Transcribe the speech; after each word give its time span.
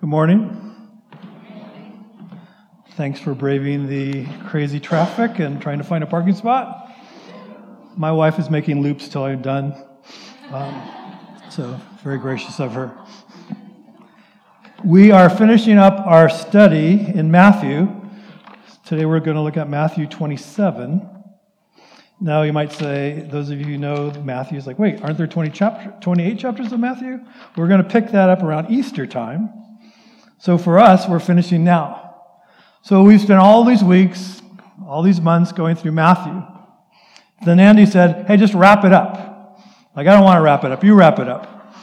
Good 0.00 0.08
morning. 0.08 0.78
Thanks 2.92 3.20
for 3.20 3.34
braving 3.34 3.86
the 3.86 4.24
crazy 4.46 4.80
traffic 4.80 5.40
and 5.40 5.60
trying 5.60 5.76
to 5.76 5.84
find 5.84 6.02
a 6.02 6.06
parking 6.06 6.34
spot. 6.34 6.90
My 7.98 8.10
wife 8.10 8.38
is 8.38 8.48
making 8.48 8.80
loops 8.80 9.10
till 9.10 9.24
I'm 9.24 9.42
done. 9.42 9.74
Um, 10.52 10.90
so, 11.50 11.78
very 12.02 12.16
gracious 12.16 12.58
of 12.60 12.72
her. 12.72 12.96
We 14.82 15.10
are 15.10 15.28
finishing 15.28 15.76
up 15.76 16.06
our 16.06 16.30
study 16.30 17.06
in 17.14 17.30
Matthew. 17.30 17.94
Today 18.86 19.04
we're 19.04 19.20
going 19.20 19.36
to 19.36 19.42
look 19.42 19.58
at 19.58 19.68
Matthew 19.68 20.06
27. 20.06 21.06
Now 22.22 22.40
you 22.40 22.54
might 22.54 22.72
say, 22.72 23.28
those 23.30 23.50
of 23.50 23.58
you 23.58 23.66
who 23.66 23.76
know 23.76 24.12
Matthew, 24.24 24.56
is 24.56 24.66
like, 24.66 24.78
wait, 24.78 25.02
aren't 25.02 25.18
there 25.18 25.26
20 25.26 25.50
chapter, 25.50 25.94
28 26.00 26.38
chapters 26.38 26.72
of 26.72 26.80
Matthew? 26.80 27.20
We're 27.54 27.68
going 27.68 27.82
to 27.82 27.88
pick 27.88 28.12
that 28.12 28.30
up 28.30 28.42
around 28.42 28.70
Easter 28.70 29.06
time. 29.06 29.60
So 30.40 30.56
for 30.56 30.78
us, 30.78 31.06
we're 31.06 31.20
finishing 31.20 31.64
now. 31.64 32.16
So 32.80 33.02
we've 33.02 33.20
spent 33.20 33.40
all 33.40 33.62
these 33.62 33.84
weeks, 33.84 34.40
all 34.86 35.02
these 35.02 35.20
months 35.20 35.52
going 35.52 35.76
through 35.76 35.92
Matthew. 35.92 36.42
Then 37.44 37.60
Andy 37.60 37.84
said, 37.84 38.26
hey, 38.26 38.38
just 38.38 38.54
wrap 38.54 38.82
it 38.86 38.92
up. 38.92 39.60
Like, 39.94 40.06
I 40.06 40.14
don't 40.14 40.24
want 40.24 40.38
to 40.38 40.42
wrap 40.42 40.64
it 40.64 40.72
up. 40.72 40.82
You 40.82 40.94
wrap 40.94 41.18
it 41.18 41.28
up. 41.28 41.74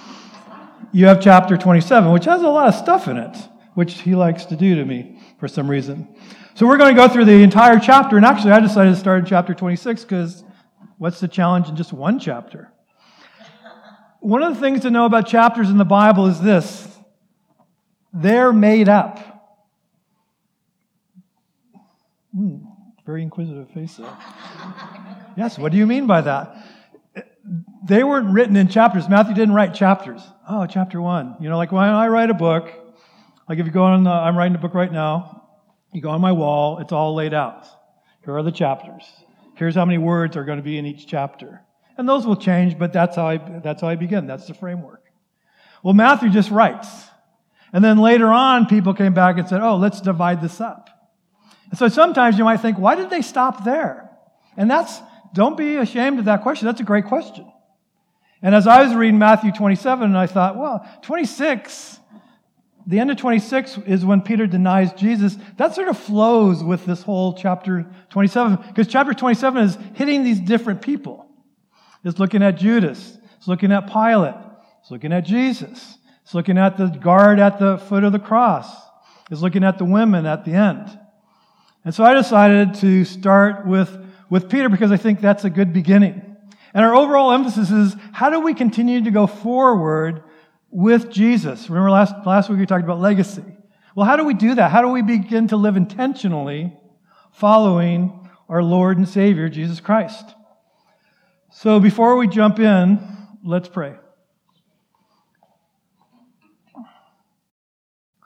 You 0.92 1.06
have 1.06 1.22
chapter 1.22 1.56
27, 1.56 2.12
which 2.12 2.26
has 2.26 2.42
a 2.42 2.48
lot 2.48 2.68
of 2.68 2.74
stuff 2.74 3.08
in 3.08 3.18
it, 3.18 3.38
which 3.76 4.02
he 4.02 4.16
likes 4.16 4.46
to 4.46 4.56
do 4.56 4.74
to 4.76 4.86
me 4.86 5.20
for 5.40 5.48
some 5.48 5.70
reason. 5.70 6.08
So 6.56 6.66
we're 6.66 6.78
going 6.78 6.96
to 6.96 7.00
go 7.00 7.08
through 7.08 7.26
the 7.26 7.44
entire 7.44 7.80
chapter. 7.80 8.18
And 8.18 8.26
actually, 8.26 8.54
I 8.54 8.60
decided 8.60 8.90
to 8.90 8.96
start 8.96 9.20
in 9.20 9.26
chapter 9.28 9.54
26 9.54 10.04
because 10.04 10.44
what's 10.98 11.20
the 11.20 11.28
challenge 11.28 11.70
in 11.70 11.76
just 11.76 11.94
one 11.94 12.18
chapter? 12.18 12.72
One 14.20 14.42
of 14.42 14.56
the 14.56 14.60
things 14.60 14.82
to 14.82 14.90
know 14.90 15.06
about 15.06 15.28
chapters 15.28 15.70
in 15.70 15.78
the 15.78 15.86
Bible 15.86 16.26
is 16.26 16.42
this 16.42 16.97
they're 18.14 18.54
made 18.54 18.90
up. 18.90 19.20
Hmm, 22.36 22.58
very 23.06 23.24
inquisitive 23.24 23.70
face 23.72 23.96
there. 23.96 24.18
yes, 25.38 25.58
what 25.58 25.72
do 25.72 25.78
you 25.78 25.88
mean 25.88 26.08
by 26.08 26.22
that? 26.22 26.56
They 27.86 28.04
weren't 28.04 28.34
written 28.34 28.56
in 28.56 28.68
chapters. 28.68 29.08
Matthew 29.08 29.34
didn't 29.34 29.56
write 29.56 29.74
chapters. 29.74 30.22
Oh, 30.48 30.66
chapter 30.66 31.02
one. 31.02 31.36
You 31.40 31.50
know, 31.50 31.58
like 31.58 31.72
when 31.72 31.84
I 31.84 32.08
write 32.08 32.30
a 32.30 32.34
book, 32.34 32.70
like 33.48 33.60
if 33.60 33.66
you 33.66 33.72
go 33.72 33.84
on, 33.84 34.04
the, 34.04 34.12
I'm 34.12 34.38
writing 34.38 34.56
a 34.56 34.60
book 34.60 34.74
right 34.74 34.92
now, 34.92 35.48
you 35.94 36.02
go 36.02 36.10
on 36.10 36.20
my 36.20 36.34
wall, 36.34 36.80
it's 36.80 36.92
all 36.92 37.16
laid 37.16 37.34
out. 37.34 37.66
Here 38.26 38.36
are 38.36 38.44
the 38.44 38.52
chapters. 38.52 39.04
Here's 39.56 39.74
how 39.74 39.86
many 39.86 39.98
words 39.98 40.36
are 40.36 40.44
going 40.44 40.58
to 40.58 40.64
be 40.64 40.78
in 40.78 40.86
each 40.86 41.08
chapter. 41.08 41.62
And 41.98 42.08
those 42.08 42.28
will 42.28 42.36
change, 42.36 42.78
but 42.78 42.94
that's 42.94 43.16
how 43.16 43.28
I, 43.28 43.38
that's 43.38 43.82
how 43.82 43.88
I 43.88 43.96
begin. 43.96 44.28
That's 44.28 44.46
the 44.46 44.54
framework. 44.54 45.04
Well, 45.82 45.94
Matthew 45.94 46.30
just 46.30 46.52
writes. 46.52 46.88
And 47.74 47.84
then 47.84 47.98
later 47.98 48.28
on, 48.28 48.66
people 48.66 48.94
came 48.94 49.14
back 49.14 49.38
and 49.38 49.48
said, 49.48 49.62
oh, 49.62 49.76
let's 49.76 50.02
divide 50.02 50.42
this 50.42 50.62
up. 50.62 50.90
And 51.70 51.78
so 51.78 51.88
sometimes 51.88 52.38
you 52.38 52.44
might 52.44 52.62
think, 52.62 52.78
why 52.78 52.96
did 52.96 53.10
they 53.10 53.22
stop 53.22 53.66
there? 53.66 54.10
And 54.56 54.72
that's, 54.72 55.00
don't 55.34 55.58
be 55.58 55.76
ashamed 55.76 56.20
of 56.20 56.26
that 56.26 56.44
question. 56.44 56.66
That's 56.66 56.80
a 56.80 56.86
great 56.86 57.06
question. 57.06 57.52
And 58.42 58.56
as 58.56 58.68
I 58.68 58.84
was 58.84 58.94
reading 58.96 59.20
Matthew 59.20 59.52
27, 59.52 60.16
I 60.16 60.28
thought, 60.28 60.58
well, 60.58 60.88
26, 61.02 62.00
the 62.86 63.00
end 63.00 63.12
of 63.12 63.18
26 63.18 63.80
is 63.80 64.06
when 64.06 64.22
Peter 64.22 64.48
denies 64.48 64.94
Jesus. 64.94 65.38
That 65.58 65.76
sort 65.76 65.90
of 65.90 65.98
flows 65.98 66.64
with 66.64 66.86
this 66.86 67.02
whole 67.02 67.34
chapter 67.34 67.86
27, 68.12 68.60
because 68.68 68.88
chapter 68.88 69.14
27 69.14 69.64
is 69.64 69.78
hitting 69.96 70.24
these 70.24 70.40
different 70.40 70.82
people. 70.82 71.26
It's 72.04 72.20
looking 72.20 72.44
at 72.44 72.56
Judas, 72.56 73.18
it's 73.38 73.48
looking 73.48 73.74
at 73.74 73.92
Pilate, 73.92 74.36
it's 74.82 74.92
looking 74.92 75.12
at 75.12 75.26
Jesus. 75.26 75.97
It's 76.28 76.34
looking 76.34 76.58
at 76.58 76.76
the 76.76 76.88
guard 76.88 77.40
at 77.40 77.58
the 77.58 77.78
foot 77.78 78.04
of 78.04 78.12
the 78.12 78.20
cross. 78.20 78.70
It's 79.32 79.40
looking 79.40 79.64
at 79.64 79.78
the 79.78 79.86
women 79.86 80.26
at 80.26 80.44
the 80.44 80.52
end. 80.52 81.00
And 81.86 81.96
so 81.96 82.04
I 82.04 82.16
decided 82.16 82.74
to 82.82 83.06
start 83.06 83.66
with, 83.66 83.98
with 84.30 84.50
Peter 84.50 84.68
because 84.68 84.92
I 84.92 84.98
think 84.98 85.22
that's 85.22 85.46
a 85.46 85.50
good 85.50 85.72
beginning. 85.72 86.36
And 86.74 86.84
our 86.84 86.94
overall 86.94 87.32
emphasis 87.32 87.72
is 87.72 87.96
how 88.12 88.30
do 88.30 88.42
we 88.42 88.54
continue 88.54 89.06
to 89.06 89.10
go 89.10 89.26
forward 89.26 90.22
with 90.70 91.10
Jesus? 91.10 91.70
Remember 91.70 91.92
last, 91.92 92.14
last 92.26 92.50
week 92.50 92.60
we 92.60 92.66
talked 92.66 92.84
about 92.84 93.00
legacy. 93.00 93.46
Well, 93.96 94.06
how 94.06 94.18
do 94.18 94.26
we 94.26 94.34
do 94.34 94.54
that? 94.56 94.70
How 94.70 94.82
do 94.82 94.90
we 94.90 95.04
begin 95.04 95.48
to 95.48 95.56
live 95.56 95.78
intentionally 95.78 96.74
following 97.32 98.30
our 98.50 98.62
Lord 98.62 98.98
and 98.98 99.08
Savior, 99.08 99.48
Jesus 99.48 99.80
Christ? 99.80 100.36
So 101.52 101.80
before 101.80 102.18
we 102.18 102.28
jump 102.28 102.60
in, 102.60 103.00
let's 103.46 103.70
pray. 103.70 103.96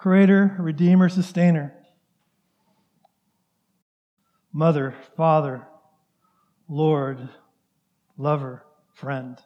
Creator, 0.01 0.56
Redeemer, 0.57 1.09
Sustainer, 1.09 1.75
Mother, 4.51 4.95
Father, 5.16 5.62
Lord, 6.67 7.29
Lover, 8.17 8.66
Friend, 8.95 9.38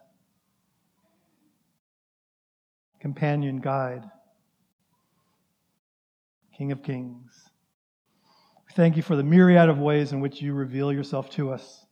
Companion, 3.02 3.60
Guide, 3.60 4.10
King 6.58 6.72
of 6.72 6.82
Kings. 6.82 7.50
We 8.66 8.74
thank 8.76 8.96
you 8.96 9.04
for 9.04 9.18
the 9.18 9.24
myriad 9.24 9.68
of 9.68 9.78
ways 9.78 10.14
in 10.14 10.22
which 10.22 10.42
you 10.42 10.54
reveal 10.54 10.94
yourself 10.94 11.30
to 11.32 11.52
us, 11.52 11.86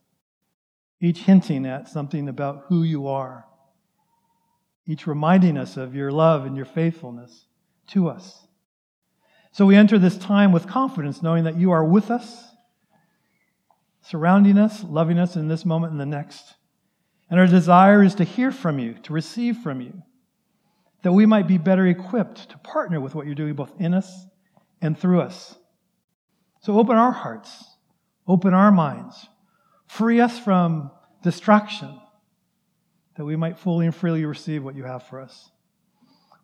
each 1.02 1.18
hinting 1.18 1.66
at 1.66 1.86
something 1.86 2.30
about 2.30 2.64
who 2.68 2.82
you 2.82 3.08
are, 3.08 3.44
each 4.86 5.06
reminding 5.06 5.58
us 5.58 5.76
of 5.76 5.94
your 5.94 6.10
love 6.10 6.46
and 6.46 6.56
your 6.56 6.64
faithfulness 6.64 7.44
to 7.88 8.08
us. 8.08 8.43
So 9.54 9.66
we 9.66 9.76
enter 9.76 10.00
this 10.00 10.18
time 10.18 10.50
with 10.50 10.66
confidence, 10.66 11.22
knowing 11.22 11.44
that 11.44 11.56
you 11.56 11.70
are 11.70 11.84
with 11.84 12.10
us, 12.10 12.44
surrounding 14.02 14.58
us, 14.58 14.82
loving 14.82 15.16
us 15.16 15.36
in 15.36 15.46
this 15.46 15.64
moment 15.64 15.92
and 15.92 16.00
the 16.00 16.06
next. 16.06 16.54
And 17.30 17.38
our 17.38 17.46
desire 17.46 18.02
is 18.02 18.16
to 18.16 18.24
hear 18.24 18.50
from 18.50 18.80
you, 18.80 18.94
to 19.04 19.12
receive 19.12 19.58
from 19.58 19.80
you, 19.80 20.02
that 21.02 21.12
we 21.12 21.24
might 21.24 21.46
be 21.46 21.56
better 21.56 21.86
equipped 21.86 22.50
to 22.50 22.58
partner 22.58 23.00
with 23.00 23.14
what 23.14 23.26
you're 23.26 23.36
doing 23.36 23.54
both 23.54 23.72
in 23.78 23.94
us 23.94 24.26
and 24.82 24.98
through 24.98 25.20
us. 25.20 25.54
So 26.62 26.76
open 26.76 26.96
our 26.96 27.12
hearts, 27.12 27.64
open 28.26 28.54
our 28.54 28.72
minds, 28.72 29.28
free 29.86 30.18
us 30.20 30.36
from 30.36 30.90
distraction, 31.22 31.96
that 33.16 33.24
we 33.24 33.36
might 33.36 33.60
fully 33.60 33.86
and 33.86 33.94
freely 33.94 34.24
receive 34.24 34.64
what 34.64 34.74
you 34.74 34.82
have 34.82 35.04
for 35.04 35.20
us. 35.20 35.48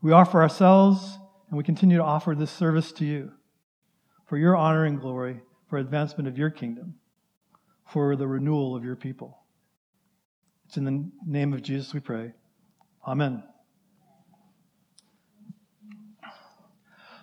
We 0.00 0.12
offer 0.12 0.41
ourselves 0.41 1.19
and 1.50 1.59
we 1.59 1.65
continue 1.65 1.97
to 1.97 2.05
offer 2.05 2.34
this 2.34 2.50
service 2.50 2.93
to 2.93 3.05
you 3.05 3.33
for 4.27 4.38
your 4.38 4.56
honor 4.56 4.84
and 4.84 5.00
glory, 5.00 5.41
for 5.69 5.78
advancement 5.78 6.28
of 6.28 6.38
your 6.38 6.49
kingdom, 6.49 6.94
for 7.84 8.15
the 8.15 8.27
renewal 8.27 8.77
of 8.77 8.84
your 8.84 8.94
people. 8.94 9.37
It's 10.66 10.77
in 10.77 10.84
the 10.84 11.11
name 11.27 11.53
of 11.53 11.62
Jesus 11.62 11.93
we 11.93 11.99
pray. 11.99 12.33
Amen. 13.05 13.43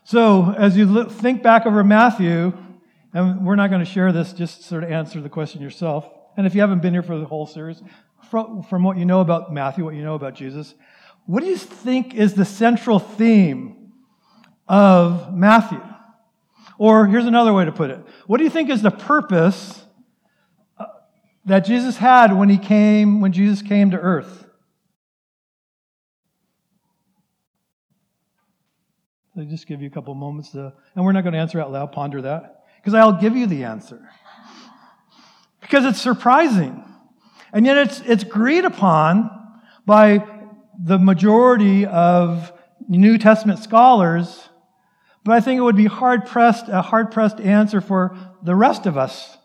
So, 0.04 0.54
as 0.58 0.76
you 0.76 1.06
think 1.10 1.42
back 1.42 1.66
over 1.66 1.84
Matthew, 1.84 2.58
and 3.14 3.46
we're 3.46 3.56
not 3.56 3.70
going 3.70 3.84
to 3.84 3.90
share 3.90 4.12
this, 4.12 4.34
just 4.34 4.64
sort 4.64 4.84
of 4.84 4.92
answer 4.92 5.22
the 5.22 5.30
question 5.30 5.62
yourself. 5.62 6.10
And 6.36 6.46
if 6.46 6.54
you 6.54 6.62
haven't 6.62 6.82
been 6.82 6.94
here 6.94 7.04
for 7.04 7.18
the 7.18 7.26
whole 7.26 7.46
series, 7.46 7.82
from, 8.30 8.64
from 8.64 8.84
what 8.84 8.98
you 8.98 9.06
know 9.06 9.22
about 9.22 9.54
Matthew, 9.54 9.86
what 9.86 9.96
you 9.96 10.04
know 10.04 10.16
about 10.16 10.34
Jesus, 10.34 10.76
what 11.26 11.42
do 11.42 11.50
you 11.50 11.58
think 11.58 12.14
is 12.14 12.34
the 12.34 12.46
central 12.46 13.00
theme 13.00 13.77
of 14.68 15.34
Matthew. 15.34 15.82
Or 16.78 17.08
here's 17.08 17.26
another 17.26 17.54
way 17.54 17.66
to 17.66 17.72
put 17.72 17.90
it. 17.90 18.00
What 18.28 18.38
do 18.38 18.44
you 18.44 18.50
think 18.50 18.70
is 18.70 18.82
the 18.82 18.92
purpose 18.92 19.84
uh, 20.78 20.86
that 21.46 21.62
Jesus 21.62 21.98
had 21.98 22.34
when 22.34 22.50
he 22.50 22.58
came, 22.58 23.22
when 23.22 23.32
Jesus 23.32 23.62
came 23.62 23.92
to 23.92 23.98
earth? 23.98 24.46
I'll 29.38 29.46
just 29.46 29.68
give 29.68 29.82
you 29.82 29.88
a 29.88 29.92
couple 29.92 30.14
moments 30.16 30.52
to, 30.52 30.74
and 30.96 31.06
we're 31.06 31.12
not 31.12 31.22
going 31.22 31.34
to 31.34 31.40
answer 31.40 31.62
out 31.62 31.72
loud, 31.72 31.92
ponder 31.92 32.24
that, 32.24 32.64
because 32.78 32.94
I'll 32.94 33.20
give 33.20 33.36
you 33.36 33.46
the 33.46 33.66
answer. 33.66 34.10
Because 35.62 35.86
it's 35.86 36.02
surprising. 36.02 36.84
And 37.54 37.66
yet 37.66 37.78
it's, 37.78 38.02
it's 38.02 38.24
agreed 38.24 38.66
upon 38.66 39.30
by 39.86 40.26
the 40.80 40.98
majority 40.98 41.86
of 41.86 42.52
New 42.88 43.18
Testament 43.18 43.60
scholars 43.60 44.48
but 45.28 45.34
I 45.34 45.42
think 45.42 45.58
it 45.58 45.62
would 45.62 45.76
be 45.76 45.88
hard 45.88 46.26
pressed, 46.26 46.70
a 46.70 46.82
hard 46.82 47.12
pressed 47.12 47.42
answer 47.42 47.82
for 47.82 48.18
the 48.42 48.56
rest 48.56 48.86
of 48.86 48.98
us 48.98 49.38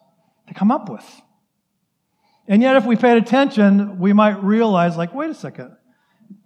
to 0.46 0.54
come 0.54 0.70
up 0.70 0.88
with. 0.88 1.04
And 2.46 2.62
yet, 2.62 2.76
if 2.76 2.86
we 2.86 2.94
paid 2.94 3.18
attention, 3.18 3.98
we 3.98 4.12
might 4.12 4.44
realize, 4.44 4.96
like, 4.96 5.12
wait 5.12 5.30
a 5.30 5.34
second. 5.34 5.76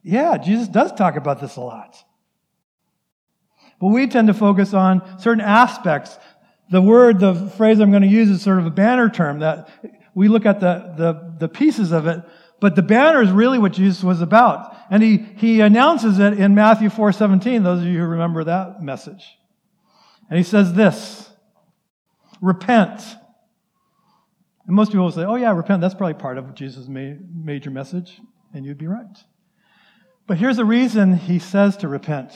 Yeah, 0.03 0.38
Jesus 0.38 0.69
does 0.69 0.91
talk 0.94 1.17
about 1.17 1.38
this 1.38 1.56
a 1.56 1.61
lot. 1.61 2.03
But 3.79 3.88
we 3.88 4.06
tend 4.06 4.29
to 4.29 4.35
focus 4.35 4.73
on 4.73 5.21
certain 5.21 5.44
aspects. 5.44 6.17
The 6.71 6.81
word, 6.81 7.21
the 7.21 7.35
phrase 7.59 7.79
I'm 7.79 7.91
going 7.91 8.05
to 8.05 8.09
use 8.09 8.31
is 8.31 8.41
sort 8.41 8.59
of 8.59 8.65
a 8.65 8.71
banner 8.71 9.11
term 9.11 9.41
that 9.41 9.69
we 10.15 10.29
look 10.29 10.47
at 10.47 10.61
the, 10.61 10.94
the, 10.97 11.35
the 11.41 11.49
pieces 11.50 11.93
of 11.93 12.06
it, 12.06 12.23
but 12.61 12.75
the 12.75 12.82
banner 12.82 13.23
is 13.23 13.31
really 13.31 13.58
what 13.58 13.73
Jesus 13.73 14.03
was 14.03 14.20
about. 14.20 14.75
And 14.91 15.03
he, 15.03 15.19
he 15.19 15.61
announces 15.61 16.19
it 16.19 16.35
in 16.35 16.55
Matthew 16.55 16.91
4 16.91 17.12
17, 17.12 17.62
those 17.62 17.81
of 17.81 17.87
you 17.87 17.99
who 17.99 18.06
remember 18.06 18.44
that 18.44 18.82
message. 18.82 19.25
And 20.29 20.38
he 20.38 20.44
says 20.44 20.75
this 20.75 21.29
repent. 22.41 23.03
And 24.67 24.75
most 24.75 24.91
people 24.91 25.05
will 25.05 25.12
say, 25.12 25.23
oh, 25.23 25.37
yeah, 25.37 25.53
repent. 25.53 25.81
That's 25.81 25.94
probably 25.94 26.14
part 26.14 26.38
of 26.38 26.55
Jesus' 26.55 26.88
major 26.88 27.70
message. 27.70 28.20
And 28.53 28.64
you'd 28.64 28.79
be 28.79 28.88
right. 28.88 29.06
But 30.26 30.38
here's 30.38 30.56
the 30.56 30.64
reason 30.64 31.17
he 31.17 31.38
says 31.38 31.76
to 31.79 31.88
repent 31.88 32.32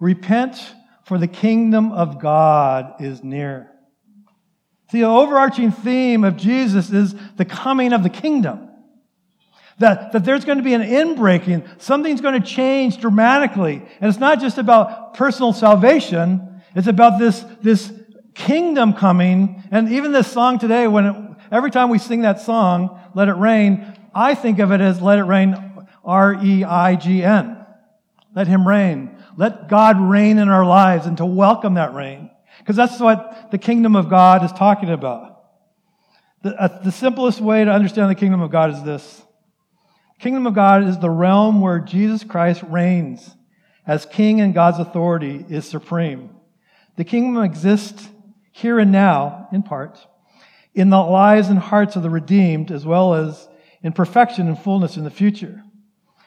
repent, 0.00 0.56
for 1.04 1.18
the 1.18 1.28
kingdom 1.28 1.92
of 1.92 2.20
God 2.20 2.94
is 3.00 3.22
near. 3.22 3.70
See, 4.90 5.00
the 5.00 5.06
overarching 5.06 5.70
theme 5.70 6.24
of 6.24 6.36
Jesus 6.36 6.90
is 6.90 7.14
the 7.36 7.44
coming 7.44 7.92
of 7.92 8.02
the 8.02 8.10
kingdom. 8.10 8.70
That, 9.78 10.12
that 10.12 10.24
there's 10.24 10.44
going 10.44 10.58
to 10.58 10.64
be 10.64 10.74
an 10.74 10.82
inbreaking, 10.82 11.68
something's 11.82 12.20
going 12.20 12.40
to 12.40 12.46
change 12.46 13.00
dramatically. 13.00 13.82
And 14.00 14.08
it's 14.08 14.20
not 14.20 14.40
just 14.40 14.58
about 14.58 15.14
personal 15.14 15.52
salvation, 15.52 16.62
it's 16.76 16.86
about 16.86 17.18
this, 17.18 17.44
this 17.60 17.92
kingdom 18.34 18.92
coming. 18.92 19.62
And 19.70 19.90
even 19.90 20.12
this 20.12 20.30
song 20.30 20.58
today, 20.58 20.86
when 20.86 21.06
it, 21.06 21.16
every 21.50 21.70
time 21.70 21.88
we 21.88 21.98
sing 21.98 22.22
that 22.22 22.40
song, 22.40 23.00
Let 23.14 23.28
It 23.28 23.34
Rain, 23.34 23.96
I 24.14 24.34
think 24.34 24.60
of 24.60 24.70
it 24.70 24.80
as 24.80 25.00
Let 25.00 25.18
It 25.18 25.24
Rain, 25.24 25.56
R 26.04 26.38
E 26.42 26.64
I 26.64 26.96
G 26.96 27.22
N. 27.24 27.64
Let 28.34 28.46
Him 28.46 28.66
reign. 28.66 29.16
Let 29.36 29.68
God 29.68 30.00
reign 30.00 30.38
in 30.38 30.48
our 30.48 30.64
lives 30.64 31.06
and 31.06 31.16
to 31.18 31.26
welcome 31.26 31.74
that 31.74 31.94
reign. 31.94 32.30
Because 32.58 32.76
that's 32.76 33.00
what 33.00 33.50
the 33.50 33.58
kingdom 33.58 33.96
of 33.96 34.08
God 34.08 34.44
is 34.44 34.52
talking 34.52 34.90
about. 34.90 35.44
The, 36.42 36.54
uh, 36.60 36.82
the 36.82 36.92
simplest 36.92 37.40
way 37.40 37.64
to 37.64 37.70
understand 37.70 38.10
the 38.10 38.14
kingdom 38.14 38.40
of 38.40 38.50
God 38.50 38.70
is 38.70 38.82
this 38.82 39.23
Kingdom 40.20 40.46
of 40.46 40.54
God 40.54 40.84
is 40.84 40.98
the 40.98 41.10
realm 41.10 41.60
where 41.60 41.80
Jesus 41.80 42.24
Christ 42.24 42.62
reigns 42.62 43.34
as 43.86 44.06
king 44.06 44.40
and 44.40 44.54
God's 44.54 44.78
authority 44.78 45.44
is 45.48 45.68
supreme. 45.68 46.30
The 46.96 47.04
kingdom 47.04 47.42
exists 47.42 48.08
here 48.52 48.78
and 48.78 48.92
now, 48.92 49.48
in 49.52 49.62
part, 49.62 49.98
in 50.74 50.90
the 50.90 51.00
lives 51.00 51.48
and 51.48 51.58
hearts 51.58 51.96
of 51.96 52.02
the 52.02 52.10
redeemed, 52.10 52.70
as 52.70 52.86
well 52.86 53.14
as 53.14 53.48
in 53.82 53.92
perfection 53.92 54.48
and 54.48 54.58
fullness 54.58 54.96
in 54.96 55.04
the 55.04 55.10
future. 55.10 55.62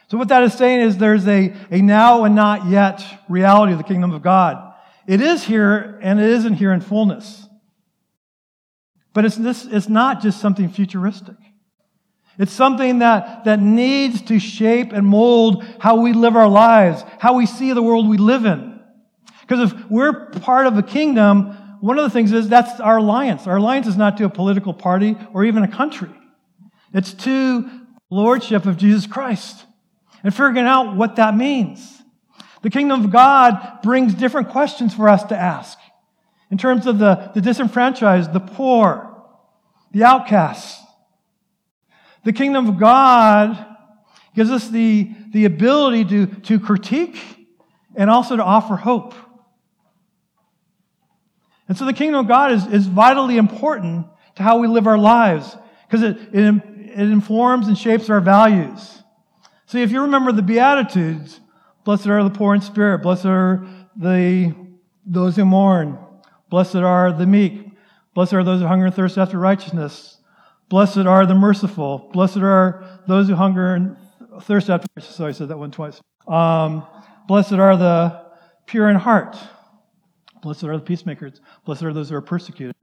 So, 0.09 0.17
what 0.17 0.27
that 0.29 0.43
is 0.43 0.53
saying 0.53 0.81
is 0.81 0.97
there's 0.97 1.27
a, 1.27 1.53
a 1.71 1.81
now 1.81 2.23
and 2.23 2.35
not 2.35 2.67
yet 2.67 3.03
reality 3.27 3.73
of 3.73 3.77
the 3.77 3.83
kingdom 3.83 4.11
of 4.11 4.21
God. 4.21 4.73
It 5.05 5.21
is 5.21 5.43
here 5.43 5.99
and 6.01 6.19
it 6.19 6.29
isn't 6.29 6.55
here 6.55 6.71
in 6.71 6.81
fullness. 6.81 7.45
But 9.13 9.25
it's, 9.25 9.35
this, 9.35 9.65
it's 9.65 9.89
not 9.89 10.21
just 10.21 10.39
something 10.39 10.69
futuristic. 10.69 11.35
It's 12.37 12.51
something 12.51 12.99
that, 12.99 13.45
that 13.45 13.59
needs 13.59 14.21
to 14.23 14.39
shape 14.39 14.91
and 14.91 15.07
mold 15.07 15.63
how 15.79 16.01
we 16.01 16.13
live 16.13 16.35
our 16.35 16.47
lives, 16.47 17.03
how 17.19 17.35
we 17.35 17.45
see 17.45 17.73
the 17.73 17.81
world 17.81 18.07
we 18.07 18.17
live 18.17 18.45
in. 18.45 18.79
Because 19.41 19.71
if 19.71 19.89
we're 19.89 20.29
part 20.29 20.67
of 20.67 20.77
a 20.77 20.83
kingdom, 20.83 21.57
one 21.79 21.97
of 21.97 22.03
the 22.03 22.09
things 22.09 22.31
is 22.31 22.49
that's 22.49 22.79
our 22.79 22.97
alliance. 22.97 23.47
Our 23.47 23.57
alliance 23.57 23.87
is 23.87 23.97
not 23.97 24.17
to 24.17 24.25
a 24.25 24.29
political 24.29 24.73
party 24.73 25.17
or 25.33 25.45
even 25.45 25.63
a 25.63 25.67
country. 25.67 26.09
It's 26.93 27.13
to 27.13 27.69
lordship 28.09 28.65
of 28.65 28.77
Jesus 28.77 29.07
Christ 29.07 29.65
and 30.23 30.33
figuring 30.33 30.59
out 30.59 30.95
what 30.95 31.15
that 31.15 31.35
means. 31.35 32.01
The 32.61 32.69
kingdom 32.69 33.05
of 33.05 33.11
God 33.11 33.79
brings 33.81 34.13
different 34.13 34.49
questions 34.49 34.93
for 34.93 35.09
us 35.09 35.23
to 35.25 35.37
ask 35.37 35.77
in 36.51 36.57
terms 36.57 36.87
of 36.87 36.99
the, 36.99 37.31
the 37.33 37.41
disenfranchised, 37.41 38.33
the 38.33 38.39
poor, 38.39 39.23
the 39.91 40.03
outcasts, 40.03 40.83
the 42.27 42.33
kingdom 42.33 42.67
of 42.67 42.77
God 42.77 43.57
gives 44.35 44.51
us 44.51 44.67
the, 44.67 45.09
the 45.31 45.45
ability 45.45 46.03
to, 46.03 46.25
to 46.41 46.59
critique 46.59 47.17
and 47.95 48.09
also 48.09 48.35
to 48.35 48.43
offer 48.43 48.75
hope. 48.75 49.13
And 51.69 51.77
so 51.77 51.85
the 51.85 51.93
kingdom 51.93 52.19
of 52.19 52.27
God 52.27 52.51
is, 52.51 52.67
is 52.67 52.85
vitally 52.85 53.37
important 53.37 54.07
to 54.35 54.43
how 54.43 54.57
we 54.57 54.67
live 54.67 54.87
our 54.87 54.97
lives 54.97 55.55
because 55.87 56.03
it, 56.03 56.17
it, 56.33 56.43
it 56.43 56.99
informs 56.99 57.69
and 57.69 57.77
shapes 57.77 58.09
our 58.09 58.19
values. 58.19 59.01
See, 59.67 59.81
if 59.81 59.93
you 59.93 60.01
remember 60.01 60.33
the 60.33 60.41
Beatitudes, 60.41 61.39
blessed 61.85 62.07
are 62.07 62.25
the 62.25 62.29
poor 62.29 62.53
in 62.53 62.59
spirit, 62.59 63.03
blessed 63.03 63.25
are 63.25 63.65
the, 63.95 64.53
those 65.05 65.37
who 65.37 65.45
mourn, 65.45 65.97
blessed 66.49 66.75
are 66.75 67.13
the 67.13 67.25
meek, 67.25 67.71
blessed 68.13 68.33
are 68.33 68.43
those 68.43 68.59
who 68.59 68.67
hunger 68.67 68.87
and 68.87 68.93
thirst 68.93 69.17
after 69.17 69.39
righteousness, 69.39 70.16
Blessed 70.69 70.97
are 70.97 71.25
the 71.25 71.35
merciful. 71.35 72.09
Blessed 72.11 72.37
are 72.37 73.01
those 73.07 73.27
who 73.27 73.35
hunger 73.35 73.73
and 73.73 73.95
thirst 74.41 74.69
after 74.69 74.87
righteousness. 74.95 75.15
So 75.15 75.25
I 75.25 75.31
said 75.31 75.47
that 75.49 75.57
one 75.57 75.71
twice. 75.71 76.01
Um, 76.27 76.85
blessed 77.27 77.53
are 77.53 77.77
the 77.77 78.25
pure 78.65 78.89
in 78.89 78.97
heart. 78.97 79.37
Blessed 80.41 80.65
are 80.65 80.77
the 80.77 80.83
peacemakers. 80.83 81.39
Blessed 81.65 81.83
are 81.83 81.93
those 81.93 82.09
who 82.09 82.15
are 82.15 82.21
persecuted. 82.21 82.75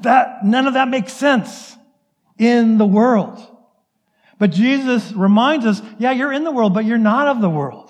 That 0.00 0.44
none 0.44 0.66
of 0.66 0.74
that 0.74 0.88
makes 0.88 1.12
sense 1.12 1.76
in 2.38 2.78
the 2.78 2.86
world. 2.86 3.38
But 4.38 4.50
Jesus 4.50 5.12
reminds 5.12 5.66
us, 5.66 5.80
yeah, 5.98 6.10
you're 6.10 6.32
in 6.32 6.42
the 6.42 6.50
world, 6.50 6.74
but 6.74 6.84
you're 6.84 6.98
not 6.98 7.28
of 7.28 7.40
the 7.40 7.50
world. 7.50 7.83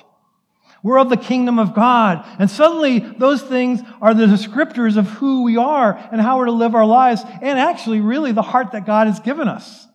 We're 0.85 0.99
of 0.99 1.09
the 1.09 1.17
kingdom 1.17 1.59
of 1.59 1.75
God. 1.75 2.27
And 2.39 2.51
suddenly, 2.51 2.99
those 2.99 3.41
things 3.41 3.81
are 4.03 4.13
the 4.13 4.27
descriptors 4.27 4.99
of 4.99 5.09
who 5.09 5.43
we 5.43 5.57
are 5.57 5.97
and 6.13 6.21
how 6.21 6.37
we're 6.37 6.45
to 6.45 6.53
live 6.53 6.75
our 6.75 6.85
lives, 6.85 7.23
and 7.41 7.59
actually, 7.59 8.03
really, 8.03 8.33
the 8.33 8.43
heart 8.43 8.73
that 8.73 8.85
God 8.85 9.07
has 9.07 9.19
given 9.19 9.49
us. 9.49 9.87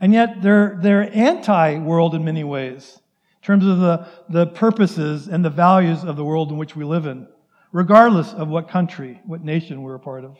And 0.00 0.14
yet, 0.14 0.40
they're, 0.40 0.78
they're 0.80 1.14
anti 1.14 1.78
world 1.78 2.14
in 2.14 2.24
many 2.24 2.42
ways, 2.42 2.98
in 3.42 3.46
terms 3.46 3.66
of 3.66 3.80
the, 3.80 4.08
the 4.30 4.46
purposes 4.46 5.28
and 5.28 5.44
the 5.44 5.50
values 5.50 6.02
of 6.02 6.16
the 6.16 6.24
world 6.24 6.50
in 6.50 6.56
which 6.56 6.74
we 6.74 6.82
live 6.82 7.04
in, 7.04 7.28
regardless 7.72 8.32
of 8.32 8.48
what 8.48 8.70
country, 8.70 9.20
what 9.26 9.44
nation 9.44 9.82
we're 9.82 9.96
a 9.96 10.00
part 10.00 10.24
of. 10.24 10.38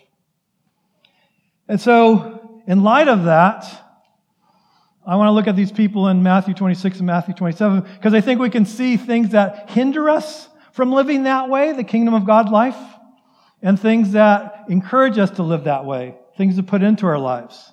And 1.68 1.78
so, 1.78 2.62
in 2.66 2.82
light 2.82 3.08
of 3.08 3.24
that, 3.24 3.85
I 5.06 5.14
want 5.14 5.28
to 5.28 5.32
look 5.32 5.46
at 5.46 5.54
these 5.54 5.70
people 5.70 6.08
in 6.08 6.24
Matthew 6.24 6.52
26 6.52 6.98
and 6.98 7.06
Matthew 7.06 7.32
27 7.32 7.82
because 7.82 8.12
I 8.12 8.20
think 8.20 8.40
we 8.40 8.50
can 8.50 8.66
see 8.66 8.96
things 8.96 9.30
that 9.30 9.70
hinder 9.70 10.10
us 10.10 10.48
from 10.72 10.90
living 10.92 11.22
that 11.22 11.48
way, 11.48 11.72
the 11.72 11.84
kingdom 11.84 12.12
of 12.12 12.26
God 12.26 12.50
life, 12.50 12.76
and 13.62 13.78
things 13.78 14.12
that 14.12 14.64
encourage 14.68 15.16
us 15.16 15.30
to 15.32 15.44
live 15.44 15.64
that 15.64 15.84
way, 15.84 16.16
things 16.36 16.56
to 16.56 16.64
put 16.64 16.82
into 16.82 17.06
our 17.06 17.18
lives. 17.18 17.72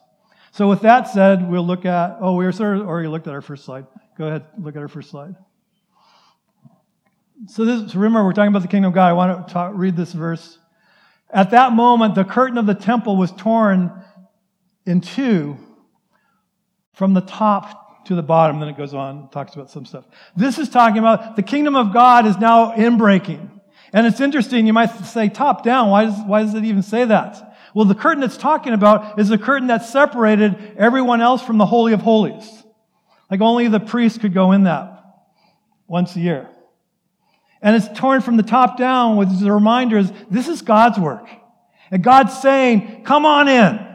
So, 0.52 0.70
with 0.70 0.82
that 0.82 1.08
said, 1.08 1.50
we'll 1.50 1.66
look 1.66 1.86
at, 1.86 2.18
oh, 2.22 2.36
we 2.36 2.46
already 2.46 3.08
looked 3.08 3.26
at 3.26 3.34
our 3.34 3.42
first 3.42 3.66
slide. 3.66 3.88
Go 4.16 4.28
ahead, 4.28 4.46
look 4.60 4.76
at 4.76 4.82
our 4.84 4.88
first 4.88 5.10
slide. 5.10 5.36
So, 7.48 7.66
this, 7.66 7.92
so 7.92 8.00
remember, 8.00 8.24
we're 8.24 8.34
talking 8.34 8.50
about 8.50 8.62
the 8.62 8.68
kingdom 8.68 8.90
of 8.90 8.96
God. 8.96 9.10
I 9.10 9.14
want 9.14 9.48
to 9.48 9.54
talk, 9.54 9.72
read 9.74 9.98
this 9.98 10.14
verse. 10.14 10.60
At 11.32 11.50
that 11.50 11.74
moment, 11.74 12.14
the 12.14 12.24
curtain 12.24 12.60
of 12.60 12.68
the 12.68 12.76
temple 12.76 13.18
was 13.18 13.32
torn 13.32 14.04
in 14.86 15.02
two 15.02 15.58
from 16.94 17.14
the 17.14 17.22
top 17.22 18.06
to 18.06 18.16
the 18.16 18.24
bottom. 18.24 18.60
Then 18.60 18.70
it 18.70 18.78
goes 18.78 18.94
on, 18.94 19.30
talks 19.30 19.54
about 19.56 19.70
some 19.70 19.86
stuff. 19.86 20.06
This 20.36 20.58
is 20.58 20.70
talking 20.70 21.00
about 21.00 21.36
the 21.36 21.44
kingdom 21.44 21.76
of 21.76 21.94
God 21.94 22.26
is 22.26 22.38
now 22.38 22.74
inbreaking. 22.74 23.50
And 23.92 24.08
it's 24.08 24.20
interesting, 24.20 24.66
you 24.66 24.74
might 24.74 24.88
say 25.06 25.30
top 25.30 25.64
down. 25.64 25.90
Why 25.90 26.06
does, 26.06 26.20
why 26.26 26.42
does 26.42 26.56
it 26.56 26.64
even 26.64 26.82
say 26.82 27.06
that? 27.06 27.56
Well, 27.76 27.86
the 27.86 27.96
curtain 27.96 28.24
it's 28.24 28.38
talking 28.38 28.74
about 28.74 29.20
is 29.20 29.30
the 29.30 29.38
curtain 29.38 29.68
that 29.68 29.86
separated 29.86 30.76
everyone 30.78 31.22
else 31.22 31.44
from 31.44 31.58
the 31.58 31.66
Holy 31.66 31.94
of 31.94 32.02
Holies. 32.02 32.64
Like 33.30 33.42
only 33.42 33.68
the 33.68 33.80
priest 33.80 34.22
could 34.22 34.34
go 34.34 34.52
in 34.52 34.64
that 34.64 35.04
once 35.88 36.16
a 36.16 36.20
year. 36.20 36.50
And 37.62 37.76
it's 37.76 37.88
torn 37.98 38.22
from 38.22 38.38
the 38.38 38.44
top 38.44 38.78
down, 38.78 39.16
which 39.16 39.30
is 39.30 39.42
a 39.42 39.52
reminder 39.52 39.98
is 39.98 40.12
this 40.30 40.48
is 40.48 40.62
God's 40.62 41.00
work. 41.00 41.28
And 41.90 42.04
God's 42.04 42.38
saying, 42.40 43.04
come 43.04 43.26
on 43.26 43.48
in. 43.48 43.93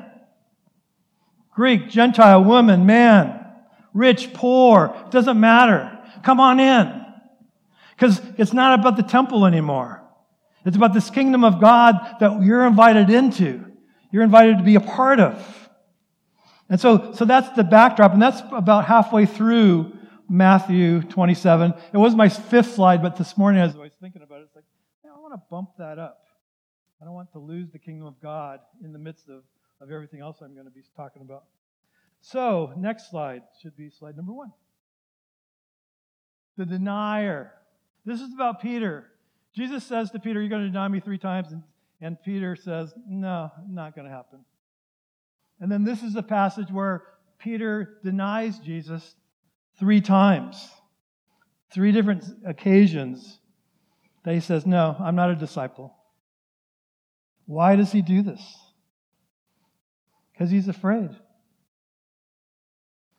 Greek, 1.59 1.89
Gentile, 1.89 2.45
woman, 2.45 2.87
man, 2.87 3.45
rich, 3.93 4.33
poor, 4.33 4.95
doesn't 5.11 5.41
matter. 5.41 5.91
Come 6.23 6.39
on 6.39 6.61
in. 6.61 7.05
Because 7.97 8.23
it's 8.37 8.53
not 8.53 8.79
about 8.79 8.97
the 8.97 9.03
temple 9.03 9.45
anymore. 9.45 10.01
It's 10.65 10.77
about 10.77 10.95
this 10.95 11.11
kingdom 11.11 11.43
of 11.43 11.61
God 11.61 11.97
that 12.21 12.45
you're 12.45 12.65
invited 12.65 13.11
into. 13.11 13.65
You're 14.13 14.23
invited 14.23 14.59
to 14.59 14.63
be 14.63 14.77
a 14.77 14.81
part 14.81 15.19
of. 15.19 15.69
And 16.69 16.81
so, 16.81 17.13
so 17.15 17.25
that's 17.25 17.49
the 17.57 17.65
backdrop, 17.65 18.13
and 18.13 18.23
that's 18.23 18.41
about 18.53 18.85
halfway 18.85 19.27
through 19.27 19.97
Matthew 20.29 21.03
27. 21.03 21.75
It 21.93 21.99
was 21.99 22.15
my 22.15 22.29
fifth 22.29 22.77
slide, 22.77 23.03
but 23.03 23.17
this 23.17 23.37
morning 23.37 23.63
as 23.63 23.75
I 23.75 23.79
was 23.81 23.91
thinking 24.01 24.23
about 24.23 24.43
it, 24.43 24.45
it's 24.45 24.55
like, 24.55 24.65
I 25.05 25.19
want 25.19 25.35
to 25.35 25.43
bump 25.51 25.71
that 25.79 25.99
up. 25.99 26.23
I 27.03 27.05
don't 27.05 27.15
want 27.15 27.33
to 27.33 27.41
lose 27.41 27.69
the 27.73 27.81
kingdom 27.81 28.07
of 28.07 28.21
God 28.23 28.61
in 28.85 28.93
the 28.93 29.01
midst 29.01 29.29
of 29.29 29.43
of 29.81 29.91
everything 29.91 30.21
else 30.21 30.39
I'm 30.43 30.55
going 30.55 30.67
to 30.67 30.73
be 30.73 30.83
talking 30.97 31.23
about. 31.23 31.45
So, 32.21 32.73
next 32.77 33.11
slide 33.11 33.43
should 33.63 33.77
be 33.77 33.91
slide 33.91 34.17
number 34.17 34.33
one. 34.33 34.53
The 36.57 36.67
denier. 36.67 37.53
This 38.05 38.21
is 38.21 38.33
about 38.35 38.61
Peter. 38.61 39.07
Jesus 39.55 39.85
says 39.85 40.11
to 40.11 40.19
Peter, 40.19 40.41
You're 40.41 40.49
going 40.49 40.63
to 40.63 40.69
deny 40.69 40.89
me 40.89 41.01
three 41.01 41.19
times. 41.19 41.53
And, 41.53 41.63
and 42.01 42.21
Peter 42.23 42.57
says, 42.57 42.93
No, 43.09 43.51
not 43.69 43.95
going 43.95 44.07
to 44.07 44.13
happen. 44.13 44.41
And 45.61 45.71
then 45.71 45.85
this 45.85 46.03
is 46.03 46.15
the 46.15 46.23
passage 46.23 46.71
where 46.71 47.05
Peter 47.39 47.99
denies 48.05 48.59
Jesus 48.59 49.15
three 49.79 50.01
times, 50.01 50.69
three 51.73 51.93
different 51.93 52.25
occasions 52.45 53.39
that 54.25 54.35
he 54.35 54.41
says, 54.41 54.67
No, 54.67 54.97
I'm 54.99 55.15
not 55.15 55.31
a 55.31 55.37
disciple. 55.37 55.95
Why 57.47 57.77
does 57.77 57.93
he 57.93 58.03
do 58.03 58.23
this? 58.23 58.41
Because 60.39 60.53
he's 60.53 60.69
afraid. 60.69 61.11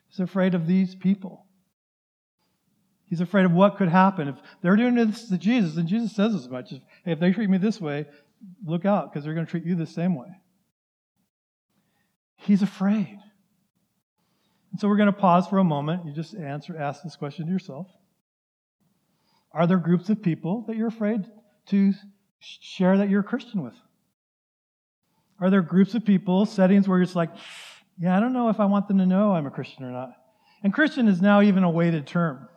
He's 0.08 0.22
afraid 0.22 0.56
of 0.56 0.68
these 0.68 0.96
people. 0.96 1.46
He's 3.04 3.20
afraid 3.20 3.44
of 3.44 3.52
what 3.52 3.76
could 3.76 3.90
happen. 3.90 4.30
If 4.30 4.36
they're 4.62 4.78
doing 4.78 4.96
this 4.96 5.28
to 5.28 5.38
Jesus, 5.38 5.76
and 5.76 5.86
Jesus 5.86 6.16
says 6.16 6.34
as 6.34 6.48
much, 6.48 6.72
if, 6.72 6.82
hey, 7.04 7.12
if 7.12 7.20
they 7.20 7.34
treat 7.34 7.50
me 7.50 7.58
this 7.58 7.82
way, 7.82 8.06
look 8.66 8.86
out, 8.86 9.12
because 9.12 9.26
they're 9.26 9.34
going 9.34 9.46
to 9.46 9.50
treat 9.50 9.66
you 9.66 9.76
the 9.76 9.86
same 9.86 10.16
way. 10.16 10.30
He's 12.38 12.62
afraid. 12.62 13.20
And 14.72 14.80
so 14.80 14.88
we're 14.88 14.96
going 14.96 15.08
to 15.08 15.14
pause 15.14 15.46
for 15.46 15.58
a 15.58 15.64
moment. 15.64 16.06
You 16.06 16.14
just 16.14 16.36
answer, 16.36 16.78
ask 16.78 17.04
this 17.04 17.18
question 17.18 17.48
to 17.48 17.52
yourself. 17.52 17.88
Are 19.52 19.68
there 19.68 19.78
groups 19.78 20.10
of 20.10 20.22
people 20.22 20.64
that 20.68 20.78
you're 20.78 20.88
afraid 20.88 21.26
to 21.68 21.92
share 22.40 22.98
that 22.98 23.10
you're 23.10 23.22
a 23.22 23.26
Christian 23.26 23.62
with? 23.62 23.76
Are 25.42 25.50
there 25.50 25.62
groups 25.62 25.96
of 25.96 26.06
people, 26.06 26.46
settings 26.46 26.88
where 26.88 27.02
it's 27.02 27.16
like, 27.16 27.30
yeah, 27.98 28.16
I 28.16 28.20
don't 28.20 28.34
know 28.34 28.50
if 28.50 28.60
I 28.60 28.66
want 28.66 28.88
them 28.88 28.98
to 28.98 29.06
know 29.06 29.34
I'm 29.34 29.46
a 29.46 29.52
Christian 29.52 29.86
or 29.86 29.92
not? 29.92 30.12
And 30.64 30.74
Christian 30.74 31.08
is 31.08 31.22
now 31.22 31.42
even 31.42 31.64
a 31.64 31.70
weighted 31.70 32.06
term. 32.06 32.48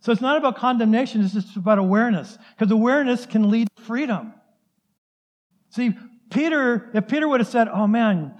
So 0.00 0.12
it's 0.12 0.22
not 0.22 0.38
about 0.38 0.56
condemnation, 0.56 1.22
it's 1.22 1.34
just 1.34 1.56
about 1.56 1.78
awareness, 1.78 2.38
because 2.56 2.72
awareness 2.72 3.26
can 3.26 3.50
lead 3.50 3.68
to 3.76 3.82
freedom. 3.82 4.32
See, 5.70 5.94
Peter, 6.30 6.90
if 6.94 7.06
Peter 7.06 7.28
would 7.28 7.40
have 7.40 7.48
said, 7.48 7.68
Oh 7.68 7.86
man, 7.86 8.34